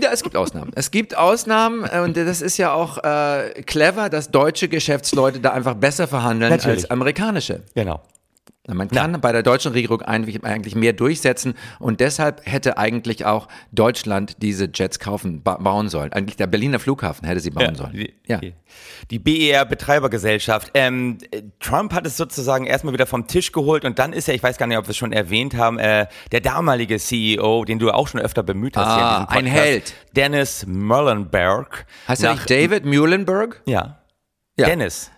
Ja, 0.00 0.10
es 0.12 0.22
gibt 0.22 0.36
Ausnahmen. 0.36 0.72
Es 0.74 0.90
gibt 0.90 1.16
Ausnahmen 1.16 1.84
äh, 1.84 2.00
und 2.00 2.16
das 2.16 2.40
ist 2.40 2.56
ja 2.56 2.72
auch 2.72 2.98
äh, 2.98 3.62
clever, 3.62 4.08
dass 4.08 4.30
deutsche 4.30 4.68
Geschäftsleute 4.68 5.40
da 5.40 5.50
einfach 5.50 5.74
besser 5.74 6.08
verhandeln 6.08 6.50
Natürlich. 6.50 6.82
als 6.82 6.90
amerikanische. 6.90 7.62
Genau. 7.74 8.00
Man 8.68 8.88
kann 8.88 9.20
bei 9.20 9.32
der 9.32 9.42
deutschen 9.42 9.72
Regierung 9.72 10.02
eigentlich, 10.02 10.74
mehr 10.76 10.92
durchsetzen 10.92 11.54
und 11.80 11.98
deshalb 11.98 12.42
hätte 12.46 12.78
eigentlich 12.78 13.24
auch 13.24 13.48
Deutschland 13.72 14.36
diese 14.40 14.68
Jets 14.72 15.00
kaufen, 15.00 15.42
ba 15.42 15.56
bauen 15.56 15.88
sollen. 15.88 16.12
Eigentlich 16.12 16.36
der 16.36 16.46
Berliner 16.46 16.78
Flughafen 16.78 17.26
hätte 17.26 17.40
sie 17.40 17.50
bauen 17.50 17.74
sollen. 17.74 17.92
Die, 17.92 18.14
Ja. 18.26 18.40
die, 19.10 19.18
BER 19.18 19.64
Betreibergesellschaft. 19.64 20.70
Ähm, 20.74 21.18
äh, 21.32 21.42
Trump 21.58 21.92
hat 21.92 22.06
es 22.06 22.16
sozusagen 22.16 22.64
erstmal 22.66 22.94
wieder 22.94 23.06
vom 23.06 23.26
Tisch 23.26 23.50
geholt 23.50 23.84
und 23.84 23.98
dann 23.98 24.12
ist 24.12 24.28
er, 24.28 24.34
ich 24.34 24.42
weiß 24.44 24.58
gar 24.58 24.68
nicht, 24.68 24.78
ob 24.78 24.86
wir 24.86 24.90
es 24.90 24.96
schon 24.96 25.12
erwähnt 25.12 25.56
haben, 25.56 25.80
äh, 25.80 26.06
der 26.30 26.40
damalige 26.40 26.98
CEO, 26.98 27.64
den 27.64 27.80
du 27.80 27.90
auch 27.90 28.06
schon 28.06 28.20
öfter 28.20 28.44
bemüht 28.44 28.76
hast. 28.76 28.86
Ah, 28.86 29.26
diesem 29.26 29.38
ein 29.38 29.44
Podcast, 29.44 29.66
Held. 29.66 29.94
Dennis 30.14 30.66
Muhlenberg. 30.68 31.86
Heißt 32.06 32.22
er 32.22 32.34
nicht 32.34 32.48
David 32.48 32.84
Muhlenberg? 32.84 33.60
Ja. 33.66 33.98
Ja. 34.56 34.66
Dennis. 34.66 35.10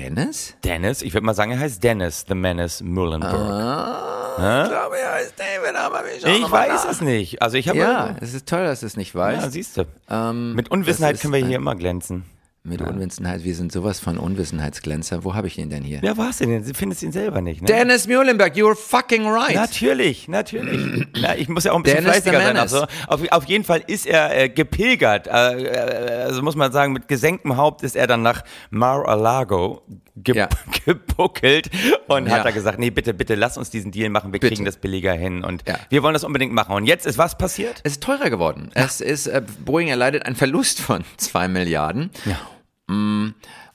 Dennis? 0.00 0.54
Dennis, 0.64 1.02
ich 1.02 1.12
würde 1.12 1.26
mal 1.26 1.34
sagen, 1.34 1.52
er 1.52 1.58
heißt 1.60 1.82
Dennis 1.82 2.24
the 2.26 2.34
Menace 2.34 2.82
Muhlenberg. 2.82 3.32
Ich 3.34 4.70
glaube, 4.70 4.98
er 4.98 5.12
heißt 5.14 5.34
David, 5.36 5.76
aber 5.76 6.02
wir 6.04 6.20
schauen 6.20 6.30
ich 6.42 6.50
weiß 6.50 6.84
nach. 6.84 6.90
es 6.90 7.00
nicht. 7.00 7.42
Also 7.42 7.56
ich 7.58 7.68
habe 7.68 7.78
Ja, 7.78 8.16
es 8.20 8.32
ist 8.32 8.48
toll, 8.48 8.64
dass 8.64 8.80
du 8.80 8.86
es 8.86 8.96
nicht 8.96 9.14
weißt. 9.14 9.42
ja, 9.42 9.50
siehst 9.50 9.76
du. 9.76 9.84
Ähm, 10.08 10.54
Mit 10.54 10.70
Unwissenheit 10.70 11.20
können 11.20 11.34
wir 11.34 11.44
hier 11.44 11.56
immer 11.56 11.74
glänzen. 11.74 12.24
Mit 12.62 12.82
Unwissenheit, 12.82 13.42
wir 13.42 13.54
sind 13.54 13.72
sowas 13.72 14.00
von 14.00 14.18
Unwissenheitsglänzer. 14.18 15.24
Wo 15.24 15.34
habe 15.34 15.46
ich 15.46 15.56
ihn 15.56 15.70
denn 15.70 15.82
hier? 15.82 16.00
Ja, 16.02 16.18
wo 16.18 16.24
hast 16.24 16.42
du 16.42 16.46
den? 16.46 16.62
Du 16.62 16.74
findest 16.74 17.02
ihn 17.02 17.10
selber 17.10 17.40
nicht, 17.40 17.62
ne? 17.62 17.66
Dennis 17.66 18.06
Muhlenberg, 18.06 18.54
you're 18.54 18.74
fucking 18.76 19.26
right. 19.26 19.54
Natürlich, 19.54 20.28
natürlich. 20.28 21.06
Na, 21.18 21.34
ich 21.38 21.48
muss 21.48 21.64
ja 21.64 21.72
auch 21.72 21.76
ein 21.76 21.82
bisschen 21.84 22.04
Dennis 22.04 22.18
fleißiger 22.20 22.38
sein. 22.42 22.58
Also, 22.58 22.84
auf, 23.06 23.22
auf 23.30 23.44
jeden 23.44 23.64
Fall 23.64 23.82
ist 23.86 24.04
er 24.04 24.36
äh, 24.38 24.48
gepilgert. 24.50 25.26
Äh, 25.26 25.62
äh, 25.64 26.22
also 26.24 26.42
muss 26.42 26.54
man 26.54 26.70
sagen, 26.70 26.92
mit 26.92 27.08
gesenktem 27.08 27.56
Haupt 27.56 27.82
ist 27.82 27.96
er 27.96 28.06
dann 28.06 28.20
nach 28.20 28.44
Mar-a-Lago 28.68 29.80
ge 30.16 30.36
Ja. 30.36 30.48
gebuckelt 30.84 31.70
und 32.08 32.26
Ja. 32.26 32.32
hat 32.32 32.44
da 32.44 32.50
gesagt, 32.50 32.78
nee, 32.78 32.90
bitte, 32.90 33.14
bitte, 33.14 33.36
lass 33.36 33.56
uns 33.56 33.70
diesen 33.70 33.90
Deal 33.90 34.10
machen. 34.10 34.32
Wir 34.34 34.38
Bitte. 34.40 34.48
kriegen 34.54 34.66
das 34.66 34.76
billiger 34.76 35.14
hin 35.14 35.44
und 35.44 35.62
Ja. 35.66 35.76
wir 35.88 36.02
wollen 36.02 36.12
das 36.12 36.24
unbedingt 36.24 36.52
machen. 36.52 36.74
Und 36.74 36.84
jetzt 36.84 37.06
ist 37.06 37.16
was 37.16 37.38
passiert? 37.38 37.80
Es 37.84 37.92
ist 37.92 38.02
teurer 38.02 38.28
geworden. 38.28 38.70
Es 38.74 39.00
ist, 39.00 39.28
äh, 39.28 39.40
Boeing 39.64 39.88
erleidet 39.88 40.26
einen 40.26 40.36
Verlust 40.36 40.80
von 40.80 41.04
zwei 41.16 41.48
Milliarden. 41.48 42.10
Mm, 42.26 42.30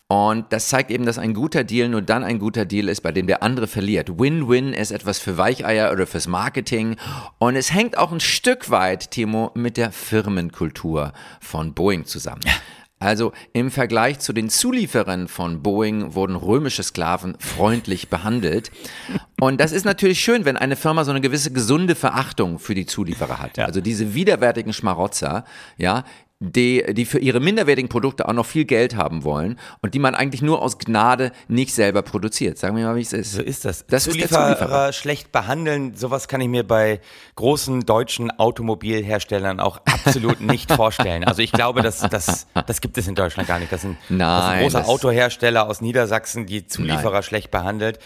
Und 0.08 0.46
das 0.52 0.70
zeigt 0.70 0.92
eben, 0.92 1.06
dass 1.06 1.18
ein 1.18 1.34
guter 1.34 1.64
Deal 1.64 1.90
nur 1.90 2.04
dann 2.04 2.24
ein 2.24 2.38
guter 2.38 2.66
Deal 2.66 2.90
ist, 2.90 3.02
bei 3.02 3.12
dem 3.12 3.26
der 3.26 3.42
andere 3.42 3.66
verliert. 3.66 4.20
Win-Win 4.20 4.74
ist 4.74 4.92
etwas 4.92 5.18
für 5.18 5.38
Weicheier 5.38 5.92
oder 5.92 6.06
fürs 6.06 6.28
Marketing. 6.28 6.96
Und 7.40 7.56
es 7.56 7.74
hängt 7.74 7.98
auch 7.98 8.12
ein 8.12 8.20
Stück 8.20 8.70
weit, 8.70 9.10
Timo, 9.10 9.52
mit 9.56 9.78
der 9.78 9.92
Firmenkultur 9.92 11.12
von 11.42 11.74
Boeing 11.74 12.06
zusammen. 12.06 12.42
Also 13.00 13.34
im 13.52 13.72
Vergleich 13.72 14.20
zu 14.20 14.32
den 14.32 14.50
Zulieferern 14.50 15.28
von 15.28 15.62
Boeing 15.62 16.16
wurden 16.16 16.36
römische 16.36 16.82
Sklaven 16.82 17.36
freundlich 17.40 18.10
behandelt. 18.10 18.72
Und 19.40 19.60
das 19.60 19.74
ist 19.74 19.86
natürlich 19.86 20.22
schön, 20.22 20.46
wenn 20.46 20.56
eine 20.56 20.78
Firma 20.78 21.04
so 21.04 21.12
eine 21.12 21.20
gewisse 21.20 21.52
gesunde 21.52 21.94
Verachtung 21.94 22.58
für 22.58 22.74
die 22.74 22.86
Zulieferer 22.86 23.40
hat. 23.40 23.60
Also 23.60 23.82
diese 23.82 24.14
widerwärtigen 24.14 24.72
Schmarotzer, 24.72 25.44
ja, 25.78 26.06
die, 26.40 26.84
die 26.94 27.06
für 27.06 27.20
ihre 27.20 27.40
minderwertigen 27.40 27.88
Produkte 27.88 28.28
auch 28.28 28.34
noch 28.34 28.46
viel 28.46 28.66
Geld 28.66 28.96
haben 28.98 29.24
wollen 29.24 29.58
und 29.82 29.94
die 29.94 30.00
man 30.00 30.16
eigentlich 30.16 30.42
nur 30.42 30.62
aus 30.62 30.78
Gnade 30.78 31.32
nicht 31.48 31.74
selber 31.74 32.02
produziert. 32.02 32.58
Sagen 32.58 32.76
wir 32.76 32.86
mal, 32.86 32.96
wie 32.98 33.02
es 33.02 33.14
ist. 33.14 33.32
So 33.32 33.42
ist 33.42 33.64
das. 33.64 33.86
Das 33.88 34.06
ist 34.06 34.16
der 34.18 34.28
Zulieferer, 34.28 34.58
Zulieferer. 34.58 34.94
schlecht 34.94 35.32
behandeln, 35.32 35.96
sowas 35.96 36.28
kann 36.28 36.42
ich 36.42 36.50
mir 36.50 36.68
bei 36.68 37.00
großen 37.36 37.86
deutschen 37.86 38.32
Automobilherstellern 38.38 39.60
auch 39.60 39.78
absolut 39.86 40.42
nicht 40.42 40.72
vorstellen. 40.72 41.24
Also 41.24 41.42
ich 41.42 41.52
glaube, 41.54 41.82
das, 41.82 42.00
das, 42.02 42.48
das 42.68 42.82
gibt 42.82 42.98
es 42.98 43.08
in 43.08 43.16
Deutschland 43.16 43.48
gar 43.48 43.60
nicht. 43.60 43.72
Das 43.72 43.82
sind, 43.82 43.98
das 44.02 44.08
sind 44.10 44.18
Nein, 44.18 44.62
große 44.64 44.78
das- 44.78 44.88
Autohersteller 44.88 45.68
aus 45.70 45.82
Niedersachsen, 45.82 46.46
die 46.46 46.68
Zulieferer 46.68 47.12
Nein. 47.14 47.24
schlecht 47.24 47.52
behandelt. 47.52 48.00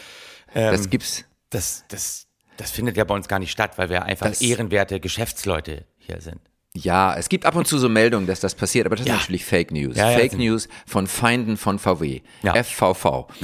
Das 0.54 0.90
gibt's. 0.90 1.26
Das, 1.50 1.84
das, 1.88 2.28
das 2.58 2.70
findet 2.70 2.96
ja 2.96 3.04
bei 3.06 3.16
uns 3.16 3.28
gar 3.28 3.40
nicht 3.40 3.52
statt, 3.52 3.72
weil 3.78 3.90
wir 3.90 4.04
einfach 4.04 4.40
ehrenwerte 4.40 5.00
Geschäftsleute 5.00 5.86
hier 5.98 6.22
sind. 6.22 6.40
Ja, 6.76 7.16
es 7.16 7.30
gibt 7.30 7.46
ab 7.46 7.56
und 7.56 7.68
zu 7.68 7.78
so 7.80 7.90
Meldungen, 7.90 8.28
dass 8.28 8.40
das 8.40 8.54
passiert, 8.56 8.86
aber 8.86 8.96
das 8.96 9.08
Ja. 9.08 9.16
ist 9.16 9.22
natürlich 9.22 9.46
Fake 9.46 9.72
News. 9.72 9.98
Ja, 9.98 10.12
ja, 10.12 10.18
Fake 10.18 10.38
News 10.38 10.70
von 10.86 11.08
Feinden 11.08 11.58
von 11.58 11.80
VW. 11.80 12.22
FVV. 12.44 13.28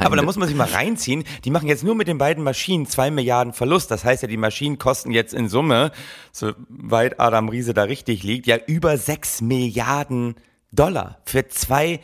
Aber 0.00 0.16
da 0.16 0.22
muss 0.22 0.36
man 0.36 0.48
sich 0.48 0.56
mal 0.56 0.68
reinziehen. 0.68 1.24
Die 1.44 1.50
machen 1.50 1.68
jetzt 1.68 1.84
nur 1.84 1.94
mit 1.94 2.08
den 2.08 2.18
beiden 2.18 2.42
Maschinen 2.42 2.86
zwei 2.86 3.10
Milliarden 3.10 3.52
Verlust. 3.52 3.90
Das 3.90 4.04
heißt 4.04 4.22
ja, 4.22 4.28
die 4.28 4.36
Maschinen 4.38 4.78
kosten 4.78 5.10
jetzt 5.10 5.34
in 5.34 5.48
Summe, 5.48 5.92
soweit 6.32 7.20
Adam 7.20 7.48
Riese 7.48 7.74
da 7.74 7.84
richtig 7.84 8.22
liegt, 8.22 8.46
ja 8.46 8.56
über 8.66 8.96
sechs 8.96 9.40
Milliarden 9.40 10.36
Dollar 10.72 11.20
für 11.24 11.48
zwei. 11.48 12.00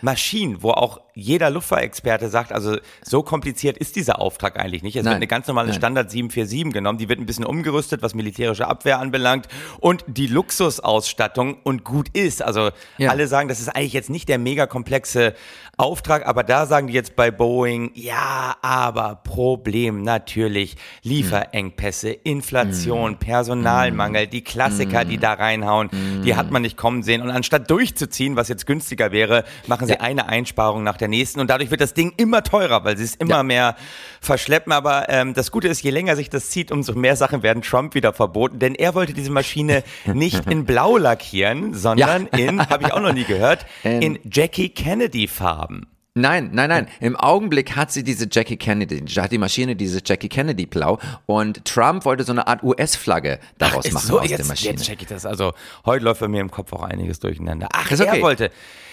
Maschinen, 0.00 0.62
wo 0.62 0.70
auch 0.70 1.00
jeder 1.14 1.50
Luftfahrexperte 1.50 2.28
sagt, 2.28 2.52
also 2.52 2.76
so 3.02 3.22
kompliziert 3.22 3.78
ist 3.78 3.96
dieser 3.96 4.20
Auftrag 4.20 4.58
eigentlich 4.58 4.82
nicht. 4.82 4.96
Es 4.96 5.04
Nein. 5.04 5.12
wird 5.12 5.16
eine 5.16 5.26
ganz 5.28 5.46
normale 5.46 5.68
Nein. 5.68 5.76
Standard 5.78 6.10
747 6.10 6.72
genommen, 6.72 6.98
die 6.98 7.08
wird 7.08 7.20
ein 7.20 7.26
bisschen 7.26 7.44
umgerüstet, 7.44 8.02
was 8.02 8.14
militärische 8.14 8.66
Abwehr 8.66 8.98
anbelangt 8.98 9.46
und 9.80 10.04
die 10.08 10.26
Luxusausstattung 10.26 11.58
und 11.62 11.84
gut 11.84 12.08
ist. 12.16 12.42
Also 12.42 12.70
Ja. 12.98 13.10
alle 13.10 13.28
sagen, 13.28 13.48
das 13.48 13.60
ist 13.60 13.68
eigentlich 13.68 13.92
jetzt 13.92 14.10
nicht 14.10 14.28
der 14.28 14.38
mega 14.38 14.66
komplexe 14.66 15.34
Auftrag, 15.76 16.26
aber 16.26 16.42
da 16.44 16.66
sagen 16.66 16.86
die 16.88 16.92
jetzt 16.92 17.16
bei 17.16 17.30
Boeing, 17.30 17.90
ja, 17.94 18.56
aber 18.62 19.20
Problem 19.24 20.02
natürlich, 20.02 20.76
Lieferengpässe, 21.02 22.10
Inflation, 22.10 23.18
Personalmangel, 23.18 24.26
die 24.26 24.42
Klassiker, 24.42 25.04
die 25.04 25.18
da 25.18 25.32
reinhauen, 25.32 25.90
die 26.24 26.36
hat 26.36 26.50
man 26.50 26.62
nicht 26.62 26.76
kommen 26.76 27.02
sehen 27.02 27.22
und 27.22 27.30
anstatt 27.30 27.70
durchzuziehen, 27.70 28.36
was 28.36 28.48
jetzt 28.48 28.66
günstiger 28.66 29.10
wäre, 29.10 29.44
machen 29.66 29.86
sie 29.86 29.94
Ja. 29.94 30.00
eine 30.00 30.28
Einsparung 30.28 30.82
nach 30.84 30.96
der 30.96 31.03
nächsten 31.08 31.40
und 31.40 31.48
dadurch 31.50 31.70
wird 31.70 31.80
das 31.80 31.94
Ding 31.94 32.12
immer 32.16 32.42
teurer, 32.42 32.84
weil 32.84 32.96
sie 32.96 33.04
es 33.04 33.14
immer 33.14 33.36
Ja. 33.36 33.42
mehr 33.42 33.76
verschleppen, 34.20 34.72
aber 34.72 35.08
ähm, 35.08 35.34
das 35.34 35.50
Gute 35.50 35.68
ist, 35.68 35.82
je 35.82 35.90
länger 35.90 36.16
sich 36.16 36.30
das 36.30 36.50
zieht, 36.50 36.70
umso 36.72 36.94
mehr 36.94 37.16
Sachen 37.16 37.42
werden 37.42 37.62
Trump 37.62 37.94
wieder 37.94 38.12
verboten, 38.12 38.58
denn 38.58 38.74
er 38.74 38.94
wollte 38.94 39.12
diese 39.12 39.30
Maschine 39.30 39.82
nicht 40.06 40.46
in 40.46 40.64
blau 40.64 40.96
lackieren, 40.96 41.74
sondern 41.74 42.26
in, 42.28 42.60
habe 42.68 42.84
ich 42.84 42.92
auch 42.92 43.00
noch 43.00 43.12
nie 43.12 43.24
gehört, 43.24 43.66
in 43.82 44.18
Jackie 44.30 44.68
Kennedy 44.70 45.28
Farben. 45.28 45.86
Nein, 46.16 46.50
nein, 46.52 46.68
nein. 46.68 46.86
Im 47.00 47.16
Augenblick 47.16 47.74
hat 47.74 47.90
sie 47.90 48.04
diese 48.04 48.28
Jackie 48.30 48.56
Kennedy, 48.56 49.04
hat 49.16 49.32
die 49.32 49.38
Maschine 49.38 49.74
diese 49.74 50.00
Jackie 50.04 50.28
Kennedy 50.28 50.64
blau 50.64 51.00
und 51.26 51.64
Trump 51.64 52.04
wollte 52.04 52.22
so 52.22 52.30
eine 52.30 52.46
Art 52.46 52.62
US-Flagge 52.62 53.40
daraus 53.58 53.84
Ist 53.84 53.94
machen 53.94 54.06
so, 54.06 54.20
aus 54.20 54.28
der 54.28 54.38
jetzt, 54.38 54.46
Maschine. 54.46 54.74
jetzt 54.74 54.84
check 54.84 55.02
ich 55.02 55.08
das. 55.08 55.26
Also 55.26 55.54
heute 55.84 56.04
läuft 56.04 56.20
bei 56.20 56.28
mir 56.28 56.40
im 56.40 56.52
Kopf 56.52 56.72
auch 56.72 56.84
einiges 56.84 57.18
durcheinander. 57.18 57.68
Ach, 57.72 57.90
er 57.90 58.00
okay. 58.00 58.22
wollte. 58.22 58.50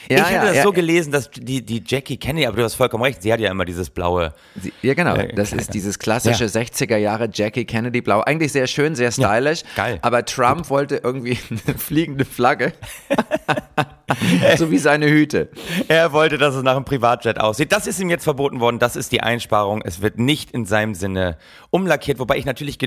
Ja, 0.09 0.17
ich 0.17 0.23
hatte 0.23 0.33
ja, 0.33 0.45
das 0.45 0.55
ja. 0.55 0.63
so 0.63 0.71
gelesen, 0.71 1.11
dass 1.11 1.29
die, 1.29 1.63
die 1.63 1.83
Jackie 1.85 2.17
Kennedy, 2.17 2.47
aber 2.47 2.57
du 2.57 2.63
hast 2.63 2.73
vollkommen 2.73 3.03
recht, 3.03 3.21
sie 3.21 3.31
hat 3.31 3.39
ja 3.39 3.51
immer 3.51 3.65
dieses 3.65 3.91
blaue. 3.91 4.33
Sie- 4.59 4.73
Ja, 4.81 4.95
genau. 4.95 5.13
Äh, 5.15 5.31
Das 5.35 5.53
ist 5.53 5.75
dieses 5.75 5.99
klassische 5.99 6.45
Ja. 6.45 6.49
60er 6.49 6.97
Jahre 6.97 7.29
Jackie 7.31 7.65
Kennedy 7.65 8.01
Blau. 8.01 8.21
Eigentlich 8.21 8.51
sehr 8.51 8.65
schön, 8.65 8.95
sehr 8.95 9.11
stylisch. 9.11 9.61
geil. 9.75 9.99
Aber 10.01 10.25
Trump 10.25 10.71
wollte 10.71 10.95
irgendwie 11.03 11.37
eine 11.67 11.77
fliegende 11.77 12.25
Flagge. 12.25 12.73
so 14.57 14.71
wie 14.71 14.77
seine 14.77 15.07
Hüte. 15.07 15.49
Er 15.87 16.13
wollte, 16.13 16.37
dass 16.37 16.55
es 16.55 16.63
nach 16.63 16.75
einem 16.75 16.85
Privatjet 16.85 17.39
aussieht. 17.39 17.71
Das 17.71 17.87
ist 17.87 17.99
ihm 17.99 18.09
jetzt 18.09 18.23
verboten 18.23 18.59
worden. 18.59 18.79
Das 18.79 18.95
ist 18.95 19.11
die 19.11 19.21
Einsparung. 19.21 19.81
Es 19.83 20.01
wird 20.01 20.19
nicht 20.19 20.51
in 20.51 20.65
seinem 20.65 20.93
Sinne 20.93 21.37
umlackiert, 21.69 22.19
wobei 22.19 22.37
ich 22.37 22.45
natürlich 22.45 22.77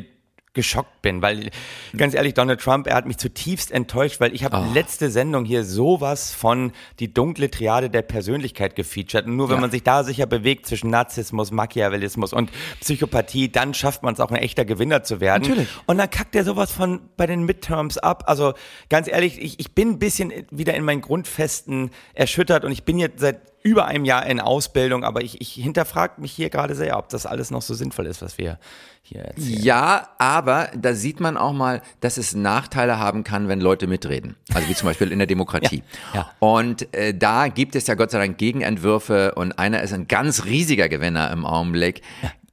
geschockt 0.54 1.02
bin, 1.02 1.20
weil 1.20 1.50
ganz 1.96 2.14
ehrlich, 2.14 2.34
Donald 2.34 2.60
Trump, 2.60 2.86
er 2.86 2.94
hat 2.94 3.06
mich 3.06 3.18
zutiefst 3.18 3.70
enttäuscht, 3.72 4.20
weil 4.20 4.32
ich 4.34 4.44
habe 4.44 4.56
Oh. 4.56 4.72
letzte 4.72 5.10
Sendung 5.10 5.44
hier 5.44 5.64
sowas 5.64 6.32
von 6.32 6.72
die 7.00 7.12
dunkle 7.12 7.50
Triade 7.50 7.90
der 7.90 8.02
Persönlichkeit 8.02 8.76
gefeatured. 8.76 9.26
Und 9.26 9.36
nur 9.36 9.48
wenn 9.48 9.56
Ja. 9.56 9.60
man 9.62 9.70
sich 9.72 9.82
da 9.82 10.04
sicher 10.04 10.26
bewegt 10.26 10.66
zwischen 10.66 10.90
Narzissmus, 10.90 11.50
Machiavellismus 11.50 12.32
und 12.32 12.50
Psychopathie, 12.80 13.50
dann 13.50 13.74
schafft 13.74 14.02
man 14.04 14.14
es 14.14 14.20
auch 14.20 14.30
ein 14.30 14.36
echter 14.36 14.64
Gewinner 14.64 15.02
zu 15.02 15.20
werden. 15.20 15.42
Natürlich. 15.42 15.68
Und 15.86 15.98
dann 15.98 16.08
kackt 16.10 16.34
er 16.36 16.44
sowas 16.44 16.70
von 16.70 17.00
bei 17.16 17.26
den 17.26 17.44
Midterms 17.44 17.98
ab. 17.98 18.24
Also 18.26 18.54
ganz 18.88 19.08
ehrlich, 19.08 19.40
ich, 19.42 19.58
ich 19.58 19.74
bin 19.74 19.90
ein 19.90 19.98
bisschen 19.98 20.32
wieder 20.50 20.74
in 20.74 20.84
meinen 20.84 21.00
Grundfesten 21.00 21.90
erschüttert 22.14 22.64
und 22.64 22.70
ich 22.72 22.84
bin 22.84 22.98
jetzt 22.98 23.18
seit 23.20 23.40
über 23.64 23.86
einem 23.86 24.04
Jahr 24.04 24.26
in 24.26 24.40
Ausbildung, 24.40 25.04
aber 25.04 25.22
ich, 25.22 25.40
ich 25.40 25.54
hinterfrage 25.54 26.20
mich 26.20 26.32
hier 26.32 26.50
gerade 26.50 26.74
sehr, 26.74 26.98
ob 26.98 27.08
das 27.08 27.24
alles 27.24 27.50
noch 27.50 27.62
so 27.62 27.72
sinnvoll 27.72 28.06
ist, 28.06 28.20
was 28.20 28.36
wir 28.36 28.58
hier 29.02 29.22
erzählen. 29.22 29.62
Ja, 29.62 30.08
aber 30.18 30.68
da 30.76 30.92
sieht 30.92 31.18
man 31.18 31.38
auch 31.38 31.54
mal, 31.54 31.80
dass 32.00 32.18
es 32.18 32.34
Nachteile 32.34 32.98
haben 32.98 33.24
kann, 33.24 33.48
wenn 33.48 33.62
Leute 33.62 33.86
mitreden. 33.86 34.36
Also 34.52 34.68
wie 34.68 34.74
zum 34.74 34.86
Beispiel 34.86 35.10
in 35.10 35.18
der 35.18 35.26
Demokratie. 35.26 35.82
Ja, 36.12 36.20
ja. 36.20 36.30
Und 36.38 36.94
äh, 36.94 37.14
da 37.14 37.48
gibt 37.48 37.74
es 37.74 37.86
ja 37.86 37.94
Gott 37.94 38.10
sei 38.10 38.18
Dank 38.18 38.36
Gegenentwürfe 38.36 39.34
und 39.34 39.58
einer 39.58 39.82
ist 39.82 39.92
ein 39.92 40.06
ganz 40.06 40.44
riesiger 40.44 40.88
Gewinner 40.88 41.30
im 41.30 41.46
Augenblick. 41.46 42.02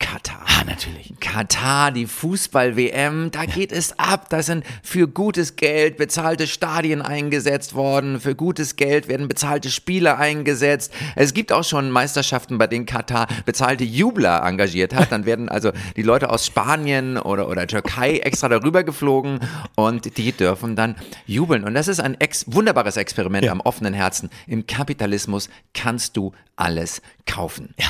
Katar. 0.02 0.42
Ah, 0.46 0.64
natürlich. 0.66 1.14
Katar, 1.20 1.92
die 1.92 2.08
Fußball-WM, 2.08 3.30
da 3.32 3.46
geht 3.46 3.72
es 3.72 3.98
ab. 4.00 4.30
Da 4.30 4.42
sind 4.42 4.66
für 4.84 5.08
gutes 5.08 5.56
Geld 5.56 5.98
bezahlte 5.98 6.48
Stadien 6.48 7.02
eingesetzt 7.02 7.76
worden. 7.76 8.20
Für 8.20 8.36
gutes 8.36 8.76
Geld 8.76 9.08
werden 9.08 9.28
bezahlte 9.28 9.70
Spieler 9.70 10.18
eingesetzt. 10.18 10.92
Es 11.16 11.34
gibt 11.34 11.52
auch 11.54 11.64
schon 11.64 11.92
Meisterschaften, 11.92 12.58
bei 12.58 12.68
denen 12.68 12.86
Katar 12.86 13.28
bezahlte 13.46 13.84
Jubler 13.84 14.44
engagiert 14.44 14.94
hat. 14.96 15.12
Dann 15.12 15.26
werden 15.26 15.48
also 15.50 15.72
die 15.96 16.02
Leute 16.04 16.30
aus 16.32 16.46
Spanien 16.48 17.18
oder, 17.18 17.48
oder 17.48 17.68
Türkei 17.68 18.18
extra 18.18 18.50
darüber 18.50 18.84
geflogen 18.84 19.40
und 19.76 20.18
die 20.18 20.32
dürfen 20.32 20.76
dann 20.76 20.96
jubeln. 21.28 21.64
Und 21.64 21.76
das 21.76 21.88
ist 21.88 22.00
ein 22.00 22.20
ex 22.20 22.46
wunderbares 22.48 22.98
Experiment 22.98 23.46
Ja. 23.46 23.52
am 23.52 23.62
offenen 23.62 23.94
Herzen. 23.94 24.30
Im 24.48 24.66
Kapitalismus 24.66 25.50
kannst 25.74 26.18
du 26.18 26.34
alles 26.56 27.02
kaufen. 27.26 27.74
Ja. 27.80 27.88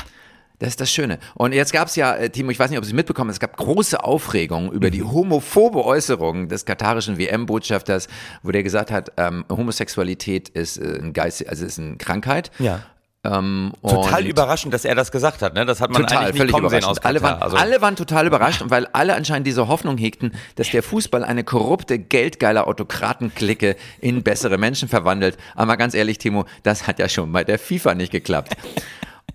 Das 0.62 0.68
ist 0.68 0.80
das 0.80 0.92
Schöne. 0.92 1.18
Und 1.34 1.52
jetzt 1.54 1.72
gab 1.72 1.88
es 1.88 1.96
ja, 1.96 2.14
äh, 2.14 2.30
Timo, 2.30 2.52
ich 2.52 2.58
weiß 2.58 2.70
nicht, 2.70 2.78
ob 2.78 2.84
Sie 2.84 2.92
es 2.92 2.94
mitbekommen 2.94 3.30
haben, 3.30 3.32
es 3.32 3.40
gab 3.40 3.56
große 3.56 4.04
Aufregung 4.04 4.70
über 4.70 4.90
die 4.90 5.02
homophobe 5.02 5.84
Äußerung 5.84 6.48
des 6.48 6.64
katarischen 6.64 7.18
WM-Botschafters, 7.18 8.06
wo 8.44 8.52
der 8.52 8.62
gesagt 8.62 8.92
hat, 8.92 9.10
ähm, 9.16 9.44
Homosexualität 9.50 10.48
ist 10.50 10.76
äh, 10.76 11.00
ein 11.02 11.14
Geist, 11.14 11.44
also 11.48 11.66
ist 11.66 11.80
eine 11.80 11.96
Krankheit. 11.96 12.52
Ja. 12.60 12.78
Ähm, 13.24 13.72
Total 13.82 14.24
überraschend, 14.24 14.72
dass 14.72 14.84
er 14.84 14.94
das 14.94 15.10
gesagt 15.10 15.42
hat. 15.42 15.54
Ne? 15.54 15.66
Das 15.66 15.80
hat 15.80 15.90
man 15.90 16.02
Total, 16.02 16.18
eigentlich 16.18 16.34
nicht 16.34 16.38
völlig 16.38 16.54
kommen 16.54 16.70
sehen 16.70 16.84
aus 16.84 17.00
Katar. 17.00 17.08
alle, 17.08 17.22
waren, 17.22 17.42
also, 17.42 17.56
alle 17.56 17.82
waren 17.82 17.96
total 17.96 18.28
überrascht, 18.28 18.62
weil 18.66 18.86
alle 18.92 19.16
anscheinend 19.16 19.48
diese 19.48 19.66
Hoffnung 19.66 19.98
hegten, 19.98 20.32
dass 20.54 20.70
der 20.70 20.84
Fußball 20.84 21.24
eine 21.24 21.42
korrupte, 21.42 21.98
geldgeile 21.98 22.68
Autokratenklicke 22.68 23.74
in 24.00 24.22
bessere 24.22 24.58
Menschen 24.58 24.88
verwandelt. 24.88 25.38
Aber 25.56 25.76
ganz 25.76 25.94
ehrlich, 25.94 26.18
Timo, 26.18 26.44
das 26.62 26.86
hat 26.86 27.00
ja 27.00 27.08
schon 27.08 27.32
bei 27.32 27.42
der 27.42 27.58
FIFA 27.58 27.96
nicht 27.96 28.12
geklappt. 28.12 28.56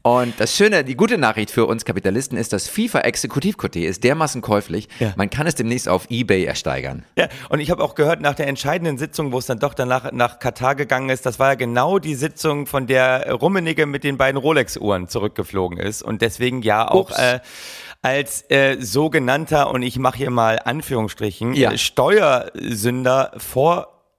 Und 0.04 0.40
das 0.40 0.56
Schöne, 0.56 0.86
die 0.86 0.96
gute 0.96 1.18
Nachricht 1.18 1.52
für 1.52 1.66
uns 1.66 1.84
Kapitalisten 1.84 2.38
ist, 2.38 2.54
das 2.54 2.70
FIFA-Exekutivkoté 2.70 3.80
ist 3.88 4.06
dermaßen 4.06 4.42
käuflich, 4.42 4.88
Ja. 5.00 5.12
man 5.18 5.30
kann 5.30 5.48
es 5.48 5.56
demnächst 5.56 5.90
auf 5.90 6.06
Ebay 6.10 6.46
ersteigern. 6.46 7.04
Ja, 7.18 7.28
und 7.50 7.60
ich 7.60 7.72
habe 7.72 7.84
auch 7.84 7.94
gehört, 7.94 8.22
nach 8.22 8.34
der 8.36 8.48
entscheidenden 8.48 8.98
Sitzung, 8.98 9.34
wo 9.34 9.40
es 9.40 9.48
dann 9.48 9.60
doch 9.60 9.74
danach 9.74 10.14
nach 10.14 10.40
Katar 10.40 10.76
gegangen 10.76 11.10
ist, 11.10 11.26
das 11.26 11.40
war 11.40 11.50
ja 11.50 11.56
genau 11.56 12.00
die 12.00 12.16
Sitzung, 12.16 12.68
von 12.68 12.88
der 12.88 13.34
Rummenigge 13.34 13.86
mit 13.86 14.06
den 14.06 14.18
beiden 14.18 14.38
Rolex-Uhren 14.40 15.10
zurückgeflogen 15.10 15.78
ist 15.78 16.04
und 16.04 16.22
deswegen 16.22 16.62
ja 16.62 16.90
auch 16.90 17.12
äh, 17.12 17.40
als 18.02 18.46
äh, 18.50 18.78
sogenannter, 18.80 19.72
und 19.72 19.82
ich 19.82 20.00
mache 20.00 20.20
hier 20.20 20.30
mal 20.30 20.60
Anführungsstrichen, 20.64 21.54
Ja. 21.54 21.74
äh, 21.74 21.78
Steuersünder 21.78 23.32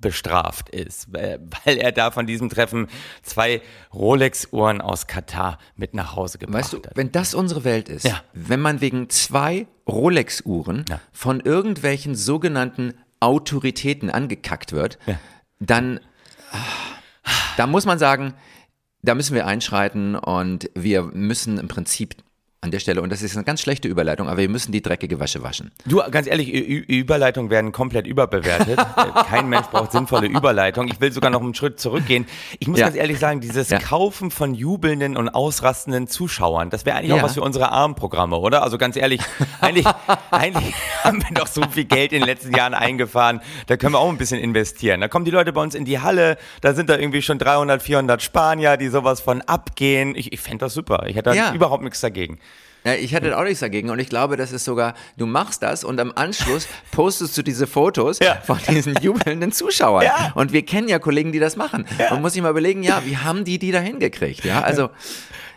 vorbestraft 0.02 0.68
ist, 0.68 1.12
weil 1.12 1.76
er 1.78 1.90
da 1.92 2.10
von 2.12 2.26
diesem 2.26 2.48
Treffen 2.48 2.86
zwei 3.22 3.60
Rolex-Uhren 3.92 4.80
aus 4.80 5.08
Katar 5.08 5.58
mit 5.74 5.92
nach 5.94 6.14
Hause 6.14 6.38
gebracht 6.38 6.58
Weißt 6.64 6.72
du, 6.74 6.76
hat. 6.78 6.92
wenn 6.96 7.10
das 7.10 7.34
unsere 7.34 7.64
Welt 7.64 7.88
ist, 7.88 8.04
Ja. 8.04 8.22
wenn 8.32 8.60
man 8.60 8.80
wegen 8.80 9.10
zwei 9.10 9.66
Rolex-Uhren 9.88 10.84
Ja. 10.88 11.00
von 11.12 11.40
irgendwelchen 11.40 12.14
sogenannten 12.14 12.94
Autoritäten 13.18 14.08
angekackt 14.10 14.72
wird, 14.72 14.98
Ja. 15.06 15.18
dann 15.58 15.98
ah, 16.52 16.58
da 17.56 17.66
muss 17.66 17.84
man 17.84 17.98
sagen, 17.98 18.34
da 19.02 19.16
müssen 19.16 19.34
wir 19.34 19.46
einschreiten 19.48 20.14
und 20.14 20.70
wir 20.76 21.02
müssen 21.02 21.58
im 21.58 21.66
Prinzip 21.66 22.14
an 22.60 22.72
der 22.72 22.80
Stelle, 22.80 23.02
und 23.02 23.10
das 23.12 23.22
ist 23.22 23.36
eine 23.36 23.44
ganz 23.44 23.60
schlechte 23.60 23.86
Überleitung, 23.86 24.28
aber 24.28 24.38
wir 24.38 24.48
müssen 24.48 24.72
die 24.72 24.82
dreckige 24.82 25.20
Wäsche 25.20 25.44
waschen. 25.44 25.70
Du, 25.86 26.02
ganz 26.10 26.26
ehrlich, 26.26 26.52
Ü 26.52 26.78
Überleitungen 26.88 27.50
werden 27.50 27.70
komplett 27.70 28.06
überbewertet. 28.06 28.78
Äh, 28.98 29.24
Kein 29.28 29.48
Mensch 29.48 29.66
braucht 29.68 29.92
sinnvolle 29.92 30.26
Überleitung. 30.26 30.88
Ich 30.88 31.00
will 31.00 31.12
sogar 31.12 31.30
noch 31.30 31.40
einen 31.40 31.54
Schritt 31.54 31.78
zurückgehen. 31.78 32.26
Ich 32.58 32.66
muss 32.66 32.80
Ja. 32.80 32.86
ganz 32.86 32.96
ehrlich 32.96 33.18
sagen, 33.20 33.40
dieses 33.40 33.70
Ja. 33.70 33.78
Kaufen 33.78 34.30
von 34.32 34.54
jubelnden 34.54 35.16
und 35.16 35.28
ausrastenden 35.28 36.08
Zuschauern, 36.08 36.68
das 36.70 36.84
wäre 36.84 36.96
eigentlich 36.96 37.10
Ja. 37.10 37.16
auch 37.18 37.22
was 37.22 37.34
für 37.34 37.42
unsere 37.42 37.70
Armprogramme, 37.70 38.36
oder? 38.36 38.64
Also 38.64 38.76
ganz 38.76 38.96
ehrlich, 38.96 39.20
eigentlich, 39.60 39.86
eigentlich 40.32 40.74
haben 41.04 41.22
wir 41.22 41.34
doch 41.34 41.46
so 41.46 41.62
viel 41.70 41.84
Geld 41.84 42.12
in 42.12 42.20
den 42.22 42.26
letzten 42.26 42.52
Jahren 42.56 42.74
eingefahren, 42.74 43.40
da 43.68 43.76
können 43.76 43.94
wir 43.94 44.00
auch 44.00 44.08
ein 44.08 44.18
bisschen 44.18 44.40
investieren. 44.40 45.00
Da 45.00 45.06
kommen 45.08 45.24
die 45.24 45.30
Leute 45.30 45.52
bei 45.52 45.62
uns 45.62 45.76
in 45.76 45.84
die 45.84 46.00
Halle, 46.00 46.36
da 46.60 46.74
sind 46.74 46.90
da 46.90 46.96
irgendwie 46.98 47.22
schon 47.22 47.38
300, 47.38 47.82
400 47.82 48.20
Spanier, 48.20 48.76
die 48.76 48.88
sowas 48.88 49.20
von 49.20 49.42
abgehen. 49.42 50.16
Ich, 50.16 50.32
ich 50.32 50.40
fände 50.40 50.58
das 50.64 50.74
super. 50.74 51.04
Ich 51.06 51.14
hätte 51.14 51.30
da 51.32 51.52
überhaupt 51.54 51.84
nichts 51.84 52.00
dagegen. 52.00 52.38
Ja, 52.88 52.94
ich 52.94 53.12
hätte 53.12 53.36
auch 53.38 53.42
nichts 53.44 53.60
dagegen 53.60 53.90
und 53.90 53.98
ich 53.98 54.08
glaube, 54.08 54.36
das 54.36 54.52
ist 54.52 54.64
sogar, 54.64 54.94
du 55.16 55.26
machst 55.26 55.62
das 55.62 55.84
und 55.84 56.00
am 56.00 56.12
Anschluss 56.14 56.66
postest 56.92 57.36
du 57.36 57.42
diese 57.42 57.66
Fotos 57.66 58.18
Ja. 58.20 58.36
von 58.44 58.58
diesen 58.68 58.94
jubelnden 59.02 59.52
Zuschauern. 59.52 60.04
Ja. 60.04 60.32
Und 60.34 60.52
wir 60.52 60.64
kennen 60.64 60.88
ja 60.88 60.98
Kollegen, 60.98 61.32
die 61.32 61.38
das 61.38 61.56
machen. 61.56 61.86
Man 62.10 62.22
muss 62.22 62.32
sich 62.32 62.42
mal 62.42 62.50
überlegen, 62.50 62.82
ja, 62.82 63.02
wie 63.04 63.16
haben 63.16 63.44
die 63.44 63.58
die 63.58 63.70
da 63.72 63.80
hingekriegt? 63.80 64.44
Ja, 64.44 64.62
also, 64.62 64.90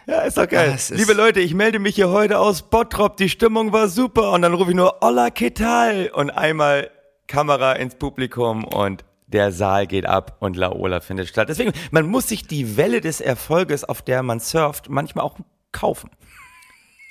Ja, 0.08 0.22
ist 0.22 0.38
doch 0.38 0.48
geil. 0.48 0.74
Ist- 0.76 0.90
Liebe 0.90 1.14
Leute, 1.14 1.40
ich 1.40 1.54
melde 1.54 1.80
mich 1.80 1.96
hier 1.96 2.10
heute 2.10 2.40
aus 2.40 2.64
Bottrop. 2.64 3.18
Die 3.18 3.30
Stimmung 3.30 3.72
war 3.72 3.88
super. 3.88 4.32
Und 4.32 4.42
dann 4.42 4.54
rufe 4.54 4.72
ich 4.72 4.76
nur 4.76 4.98
Hola, 5.02 5.28
¿qué 5.28 5.54
tal? 5.54 6.10
Und 6.14 6.32
einmal 6.32 6.90
Kamera 7.28 7.74
ins 7.74 7.96
Publikum 7.96 8.64
und 8.66 9.06
der 9.28 9.52
Saal 9.54 9.88
geht 9.88 10.06
ab 10.06 10.36
und 10.40 10.58
Laola 10.58 11.00
findet 11.00 11.30
statt. 11.30 11.48
Deswegen, 11.48 11.72
man 11.92 12.08
muss 12.08 12.28
sich 12.28 12.46
die 12.48 12.76
Welle 12.76 13.00
des 13.00 13.22
Erfolges, 13.22 13.84
auf 13.86 14.02
der 14.02 14.24
man 14.24 14.40
surft, 14.42 14.90
manchmal 14.90 15.24
auch 15.24 15.38
kaufen. 15.72 16.10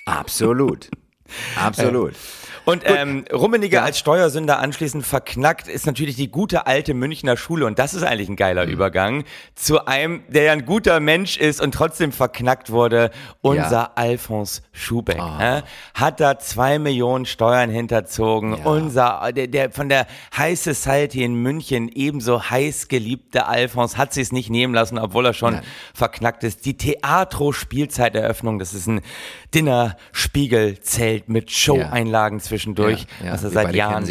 Absolut. 0.04 0.90
Absolut. 1.56 2.14
Und 2.64 2.82
ähm, 2.84 3.24
Rummenigge 3.32 3.80
als 3.82 3.98
Steuersünder 4.00 4.58
anschließend 4.58 5.06
verknackt 5.06 5.66
ist 5.68 5.86
natürlich 5.86 6.16
die 6.16 6.28
gute 6.30 6.66
alte 6.66 6.92
Münchner 6.92 7.36
Schule 7.36 7.66
und 7.66 7.78
das 7.78 7.94
ist 7.94 8.02
eigentlich 8.02 8.28
ein 8.28 8.34
geiler 8.36 8.66
Mhm. 8.66 8.72
Übergang 8.72 9.24
zu 9.54 9.86
einem, 9.86 10.24
der 10.28 10.42
ja 10.42 10.52
ein 10.52 10.66
guter 10.66 10.98
Mensch 11.00 11.36
ist 11.38 11.60
und 11.60 11.72
trotzdem 11.72 12.10
verknackt 12.12 12.70
wurde. 12.70 13.12
Unser 13.42 13.70
Ja. 13.70 13.92
Alfons 13.94 14.62
Schubeck 14.72 15.18
Ah. 15.20 15.38
hä? 15.38 15.62
hat 15.94 16.18
da 16.20 16.38
zwei 16.40 16.78
Millionen 16.80 17.26
Steuern 17.26 17.70
hinterzogen. 17.70 18.56
Ja. 18.58 18.64
Unser, 18.64 19.30
der, 19.32 19.46
der 19.46 19.70
von 19.70 19.88
der 19.88 20.06
High 20.36 20.58
Society 20.60 21.22
in 21.22 21.34
München 21.34 21.88
ebenso 21.88 22.50
heiß 22.50 22.88
geliebte 22.88 23.46
Alfons 23.46 23.96
hat 23.96 24.12
sich 24.12 24.24
es 24.24 24.32
nicht 24.32 24.50
nehmen 24.50 24.74
lassen, 24.74 24.98
obwohl 24.98 25.26
er 25.26 25.32
schon 25.32 25.54
Nein. 25.54 25.64
verknackt 25.94 26.42
ist. 26.44 26.66
Die 26.66 26.76
Theatro-Spielzeiteröffnung, 26.76 28.58
das 28.58 28.74
ist 28.74 28.86
ein 28.88 29.00
Dinner-Spiegelzelt 29.54 31.28
mit 31.28 31.50
Show-Einlagen 31.50 32.40
zwischendurch, 32.40 33.06
was 33.24 33.44
er 33.44 33.50
seit 33.50 33.74
Jahren 33.74 34.06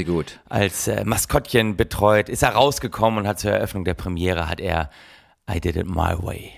als 0.49 0.87
äh, 0.87 1.03
Maskottchen 1.05 1.75
betreut. 1.77 2.29
Ist 2.29 2.43
er 2.43 2.49
rausgekommen 2.51 3.19
und 3.19 3.27
hat 3.27 3.39
zur 3.39 3.51
Eröffnung 3.51 3.85
der 3.85 3.93
Premiere 3.93 4.49
hat 4.49 4.59
er 4.59 4.89
I 5.49 5.59
Did 5.59 5.75
It 5.75 5.87
My 5.89 6.15
Way 6.17 6.51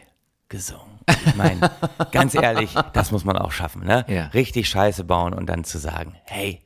gesungen. 0.49 0.99
Ich 1.25 1.35
meine, 1.35 1.71
ganz 2.11 2.35
ehrlich, 2.35 2.73
das 2.93 3.11
muss 3.11 3.25
man 3.25 3.37
auch 3.37 3.51
schaffen, 3.51 3.83
ne? 3.85 4.05
Ja. 4.07 4.27
Richtig 4.27 4.67
Scheiße 4.69 5.03
bauen 5.03 5.33
und 5.33 5.47
dann 5.47 5.63
zu 5.63 5.77
sagen, 5.77 6.15
hey, 6.25 6.61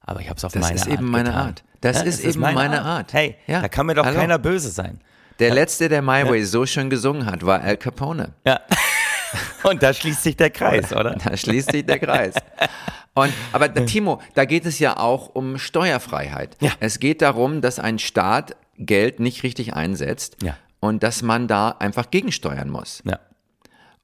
aber 0.00 0.20
ich 0.20 0.28
hab's 0.30 0.44
auf 0.44 0.52
Das 0.52 0.62
meine 0.62 0.74
ist 0.76 0.82
Art 0.82 0.92
eben 0.92 1.10
meine 1.10 1.30
getan. 1.30 1.46
Art. 1.48 1.64
Das 1.80 1.96
Ja, 1.98 2.02
ist 2.04 2.24
eben 2.24 2.40
meine 2.40 2.82
Art. 2.82 3.12
Hey, 3.12 3.36
Ja. 3.46 3.60
da 3.60 3.68
kann 3.68 3.86
mir 3.86 3.94
doch 3.94 4.04
Hallo. 4.04 4.18
keiner 4.18 4.38
böse 4.38 4.70
sein. 4.70 5.00
Der 5.38 5.54
letzte, 5.54 5.88
der 5.88 6.02
My 6.02 6.28
Way 6.28 6.42
so 6.44 6.66
schön 6.66 6.90
gesungen 6.90 7.24
hat, 7.26 7.46
war 7.46 7.60
Al 7.60 7.76
Capone. 7.76 8.32
Ja. 8.44 8.60
Und 9.64 9.82
da 9.82 9.92
schließt 9.92 10.22
sich 10.22 10.36
der 10.36 10.50
Kreis, 10.50 10.92
oder? 10.92 11.16
Da 11.22 11.36
schließt 11.36 11.72
sich 11.72 11.84
der 11.86 11.98
Kreis. 11.98 12.34
Und, 13.14 13.32
aber 13.52 13.72
Timo, 13.86 14.20
da 14.34 14.44
geht 14.44 14.64
es 14.66 14.78
ja 14.78 14.96
auch 14.96 15.34
um 15.34 15.58
Steuerfreiheit. 15.58 16.56
Ja. 16.60 16.70
Es 16.80 17.00
geht 17.00 17.20
darum, 17.22 17.60
dass 17.60 17.78
ein 17.78 17.98
Staat 17.98 18.56
Geld 18.78 19.18
nicht 19.20 19.42
richtig 19.42 19.74
einsetzt 19.74 20.36
Ja. 20.42 20.56
und 20.80 21.02
dass 21.02 21.22
man 21.22 21.48
da 21.48 21.70
einfach 21.70 22.10
gegensteuern 22.10 22.70
muss. 22.70 23.02
Ja. 23.04 23.18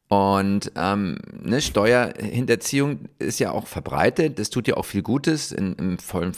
Und 0.09 0.71
ähm, 0.77 1.17
ne, 1.43 1.61
Steuerhinterziehung 1.61 3.09
ist 3.19 3.41
ja 3.41 3.53
auch 3.53 3.67
verbreitet. 3.67 4.39
Das 4.39 4.51
tut 4.51 4.69
ja 4.69 4.77
auch 4.77 4.85
viel 4.85 5.03
Gutes. 5.03 5.51
In, 5.51 5.73
Im 5.75 5.99
Fall 5.99 6.33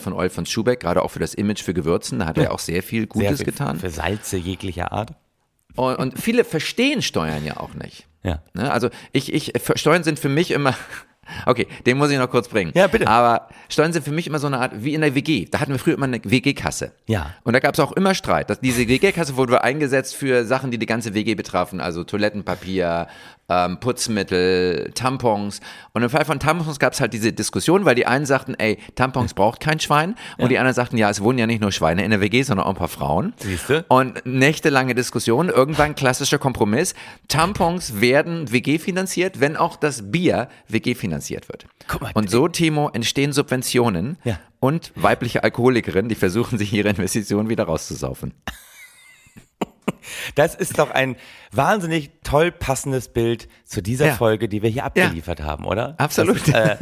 von 0.00 0.12
Olf 0.12 0.32
von 0.32 0.46
Schubeck, 0.46 0.80
gerade 0.80 1.02
auch 1.02 1.10
für 1.10 1.18
das 1.18 1.34
Image 1.34 1.62
für 1.62 1.74
Gewürzen, 1.74 2.20
da 2.20 2.26
hat 2.26 2.38
er 2.38 2.52
auch 2.52 2.60
sehr 2.60 2.82
viel 2.82 3.06
Gutes 3.06 3.28
Sehr 3.28 3.36
viel 3.38 3.46
getan. 3.46 3.78
Für 3.80 3.90
Salze 3.90 4.36
jeglicher 4.36 4.92
Art. 4.92 5.12
Und, 5.76 5.96
und 5.96 6.20
viele 6.20 6.44
verstehen 6.44 7.02
Steuern 7.02 7.44
ja 7.44 7.56
auch 7.58 7.74
nicht. 7.74 8.06
Ja. 8.22 8.42
Ne? 8.54 8.70
Also 8.70 8.88
ich, 9.12 9.32
ich, 9.32 9.52
Steuern 9.76 10.02
sind 10.02 10.18
für 10.18 10.28
mich 10.28 10.50
immer, 10.50 10.74
okay, 11.46 11.66
den 11.86 11.98
muss 11.98 12.10
ich 12.10 12.18
noch 12.18 12.30
kurz 12.30 12.48
bringen. 12.48 12.72
Ja, 12.74 12.86
bitte. 12.86 13.06
Aber 13.06 13.48
Steuern 13.68 13.92
sind 13.92 14.04
für 14.04 14.12
mich 14.12 14.26
immer 14.26 14.38
so 14.38 14.46
eine 14.46 14.58
Art, 14.58 14.72
wie 14.76 14.94
in 14.94 15.02
der 15.02 15.14
WG. 15.14 15.46
Da 15.50 15.60
hatten 15.60 15.72
wir 15.72 15.78
früher 15.78 15.94
immer 15.94 16.06
eine 16.06 16.20
WG-Kasse. 16.24 16.92
Ja. 17.06 17.34
Und 17.44 17.52
da 17.52 17.60
gab 17.60 17.74
es 17.74 17.80
auch 17.80 17.92
immer 17.92 18.14
Streit. 18.14 18.50
Das, 18.50 18.60
diese 18.60 18.88
WG-Kasse 18.88 19.36
wurde 19.36 19.62
eingesetzt 19.62 20.16
für 20.16 20.44
Sachen, 20.44 20.70
die 20.70 20.78
die 20.78 20.86
ganze 20.86 21.14
WG 21.14 21.34
betrafen, 21.34 21.80
also 21.80 22.04
Toilettenpapier, 22.04 23.08
ähm, 23.48 23.78
Putzmittel, 23.80 24.90
Tampons. 24.94 25.60
Und 25.92 26.02
im 26.02 26.10
Fall 26.10 26.24
von 26.24 26.40
Tampons 26.40 26.78
gab 26.78 26.92
es 26.94 27.00
halt 27.00 27.12
diese 27.12 27.32
Diskussion, 27.32 27.84
weil 27.84 27.94
die 27.94 28.06
einen 28.06 28.26
sagten, 28.26 28.54
ey, 28.54 28.78
Tampons 28.94 29.34
braucht 29.34 29.60
kein 29.60 29.80
Schwein. 29.80 30.14
Und 30.38 30.48
die 30.50 30.58
anderen 30.58 30.74
sagten, 30.74 30.96
ja, 30.96 31.10
es 31.10 31.20
wohnen 31.22 31.38
ja 31.38 31.46
nicht 31.46 31.60
nur 31.60 31.72
Schweine 31.72 32.04
in 32.04 32.10
der 32.10 32.20
WG, 32.20 32.42
sondern 32.42 32.66
auch 32.66 32.70
ein 32.70 32.76
paar 32.76 32.88
Frauen. 32.88 33.34
Siehste? 33.38 33.84
Und 33.88 34.24
nächtelange 34.24 34.94
Diskussion, 34.94 35.48
irgendwann 35.48 35.94
klassischer 35.94 36.38
Kompromiss. 36.38 36.94
Tampons 37.28 38.00
werden 38.00 38.50
WG 38.50 38.78
finanziert, 38.78 39.40
wenn 39.40 39.56
auch 39.56 39.76
das 39.76 40.10
Bier 40.10 40.48
WG 40.68 40.94
finanziert 40.94 41.48
wird. 41.48 41.66
Guck 41.88 42.00
mal, 42.02 42.12
und 42.14 42.30
so, 42.30 42.48
Timo, 42.48 42.90
entstehen 42.92 43.32
Subventionen 43.32 44.16
Ja. 44.24 44.38
und 44.60 44.92
weibliche 44.96 45.44
Alkoholikerinnen, 45.44 46.08
die 46.08 46.14
versuchen, 46.14 46.56
sich 46.58 46.72
ihre 46.72 46.88
Investitionen 46.88 47.48
wieder 47.48 47.64
rauszusaufen. 47.64 48.32
Das 50.34 50.54
ist 50.54 50.78
doch 50.78 50.90
ein 50.90 51.16
wahnsinnig 51.52 52.10
toll 52.24 52.52
passendes 52.52 53.08
Bild 53.08 53.48
zu 53.64 53.82
dieser 53.82 54.06
Ja. 54.08 54.14
Folge, 54.14 54.48
die 54.48 54.62
wir 54.62 54.68
hier 54.70 54.84
abgeliefert 54.84 55.42
haben, 55.42 55.64
oder? 55.64 55.94
Absolut. 55.98 56.36
Ist, 56.36 56.48
äh, 56.54 56.76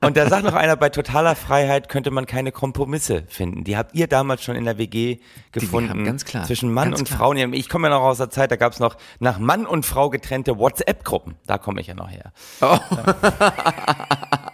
und 0.00 0.16
da 0.16 0.28
sagt 0.28 0.44
noch 0.44 0.54
einer, 0.54 0.76
bei 0.76 0.88
totaler 0.88 1.34
Freiheit 1.36 1.88
könnte 1.88 2.10
man 2.10 2.26
keine 2.26 2.52
Kompromisse 2.52 3.24
finden. 3.28 3.64
Die 3.64 3.76
habt 3.76 3.94
ihr 3.94 4.06
damals 4.06 4.42
schon 4.44 4.56
in 4.56 4.64
der 4.64 4.78
WG 4.78 5.18
gefunden. 5.52 5.90
haben 5.90 6.04
ganz 6.04 6.24
klar, 6.24 6.44
Zwischen 6.44 6.72
Mann 6.72 6.90
ganz 6.90 7.00
und 7.00 7.06
klar. 7.06 7.18
Frau. 7.18 7.32
Ich 7.34 7.68
komme 7.68 7.88
ja 7.88 7.94
noch 7.94 8.02
aus 8.04 8.18
der 8.18 8.30
Zeit, 8.30 8.50
da 8.50 8.56
gab 8.56 8.72
es 8.72 8.78
noch 8.80 8.96
nach 9.18 9.38
Mann 9.38 9.66
und 9.66 9.84
Frau 9.86 10.10
getrennte 10.10 10.58
WhatsApp-Gruppen. 10.58 11.36
Da 11.46 11.58
komme 11.58 11.80
ich 11.80 11.86
ja 11.88 11.94
noch 11.94 12.10
her. 12.10 12.32
Ja, 12.60 12.80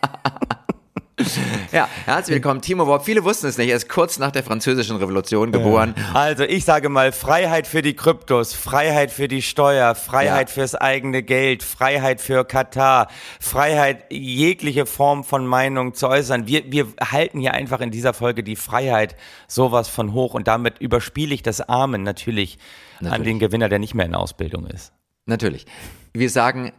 herzlich 2.04 2.34
willkommen, 2.34 2.60
Timo 2.60 2.84
Bob. 2.84 3.02
Viele 3.04 3.24
wussten 3.24 3.46
es 3.46 3.56
nicht. 3.56 3.70
Er 3.70 3.76
ist 3.76 3.88
kurz 3.88 4.18
nach 4.18 4.32
der 4.32 4.42
Französischen 4.42 4.96
Revolution 4.96 5.50
geboren. 5.50 5.94
Also 6.12 6.44
ich 6.44 6.66
sage 6.66 6.90
mal 6.90 7.10
Freiheit 7.10 7.66
für 7.66 7.80
die 7.80 7.96
Kryptos, 7.96 8.52
Freiheit 8.52 9.10
für 9.10 9.26
die 9.26 9.40
Steuer, 9.40 9.94
Freiheit 9.94 10.48
Ja. 10.50 10.54
fürs 10.54 10.74
eigene 10.74 11.22
Geld, 11.22 11.62
Freiheit 11.62 12.20
für 12.20 12.44
Katar, 12.44 13.08
Freiheit 13.40 14.04
jegliche 14.12 14.84
Form 14.84 15.24
von 15.24 15.46
Meinung 15.46 15.94
zu 15.94 16.06
äußern. 16.06 16.46
Wir, 16.46 16.70
wir 16.70 16.86
halten 17.00 17.40
hier 17.40 17.54
einfach 17.54 17.80
in 17.80 17.90
dieser 17.90 18.12
Folge 18.12 18.42
die 18.42 18.56
Freiheit 18.56 19.16
sowas 19.48 19.88
von 19.88 20.12
hoch 20.12 20.34
und 20.34 20.46
damit 20.48 20.80
überspiele 20.80 21.34
ich 21.34 21.42
das 21.42 21.62
Amen 21.62 22.02
natürlich, 22.02 22.58
an 23.00 23.06
Natürlich. 23.06 23.26
den 23.26 23.38
Gewinner, 23.38 23.68
der 23.70 23.78
nicht 23.78 23.94
mehr 23.94 24.04
in 24.04 24.14
Ausbildung 24.14 24.66
ist. 24.66 24.92
Natürlich. 25.24 25.64
Wir 26.12 26.28
sagen, 26.28 26.72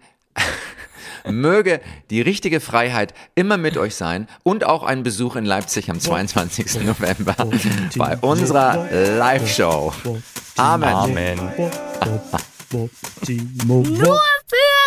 möge 1.31 1.81
die 2.09 2.21
richtige 2.21 2.59
Freiheit 2.59 3.13
immer 3.35 3.57
mit 3.57 3.77
euch 3.77 3.95
sein 3.95 4.27
und 4.43 4.65
auch 4.65 4.83
ein 4.83 5.03
Besuch 5.03 5.35
in 5.35 5.45
Leipzig 5.45 5.89
am 5.89 5.99
22. 5.99 6.81
November 6.83 7.35
bei 7.95 8.17
unserer 8.17 8.87
Live-Show. 8.91 9.93
Amen. 10.57 10.93
Amen. 10.93 11.39
Nur 12.71 12.89
für 14.47 14.77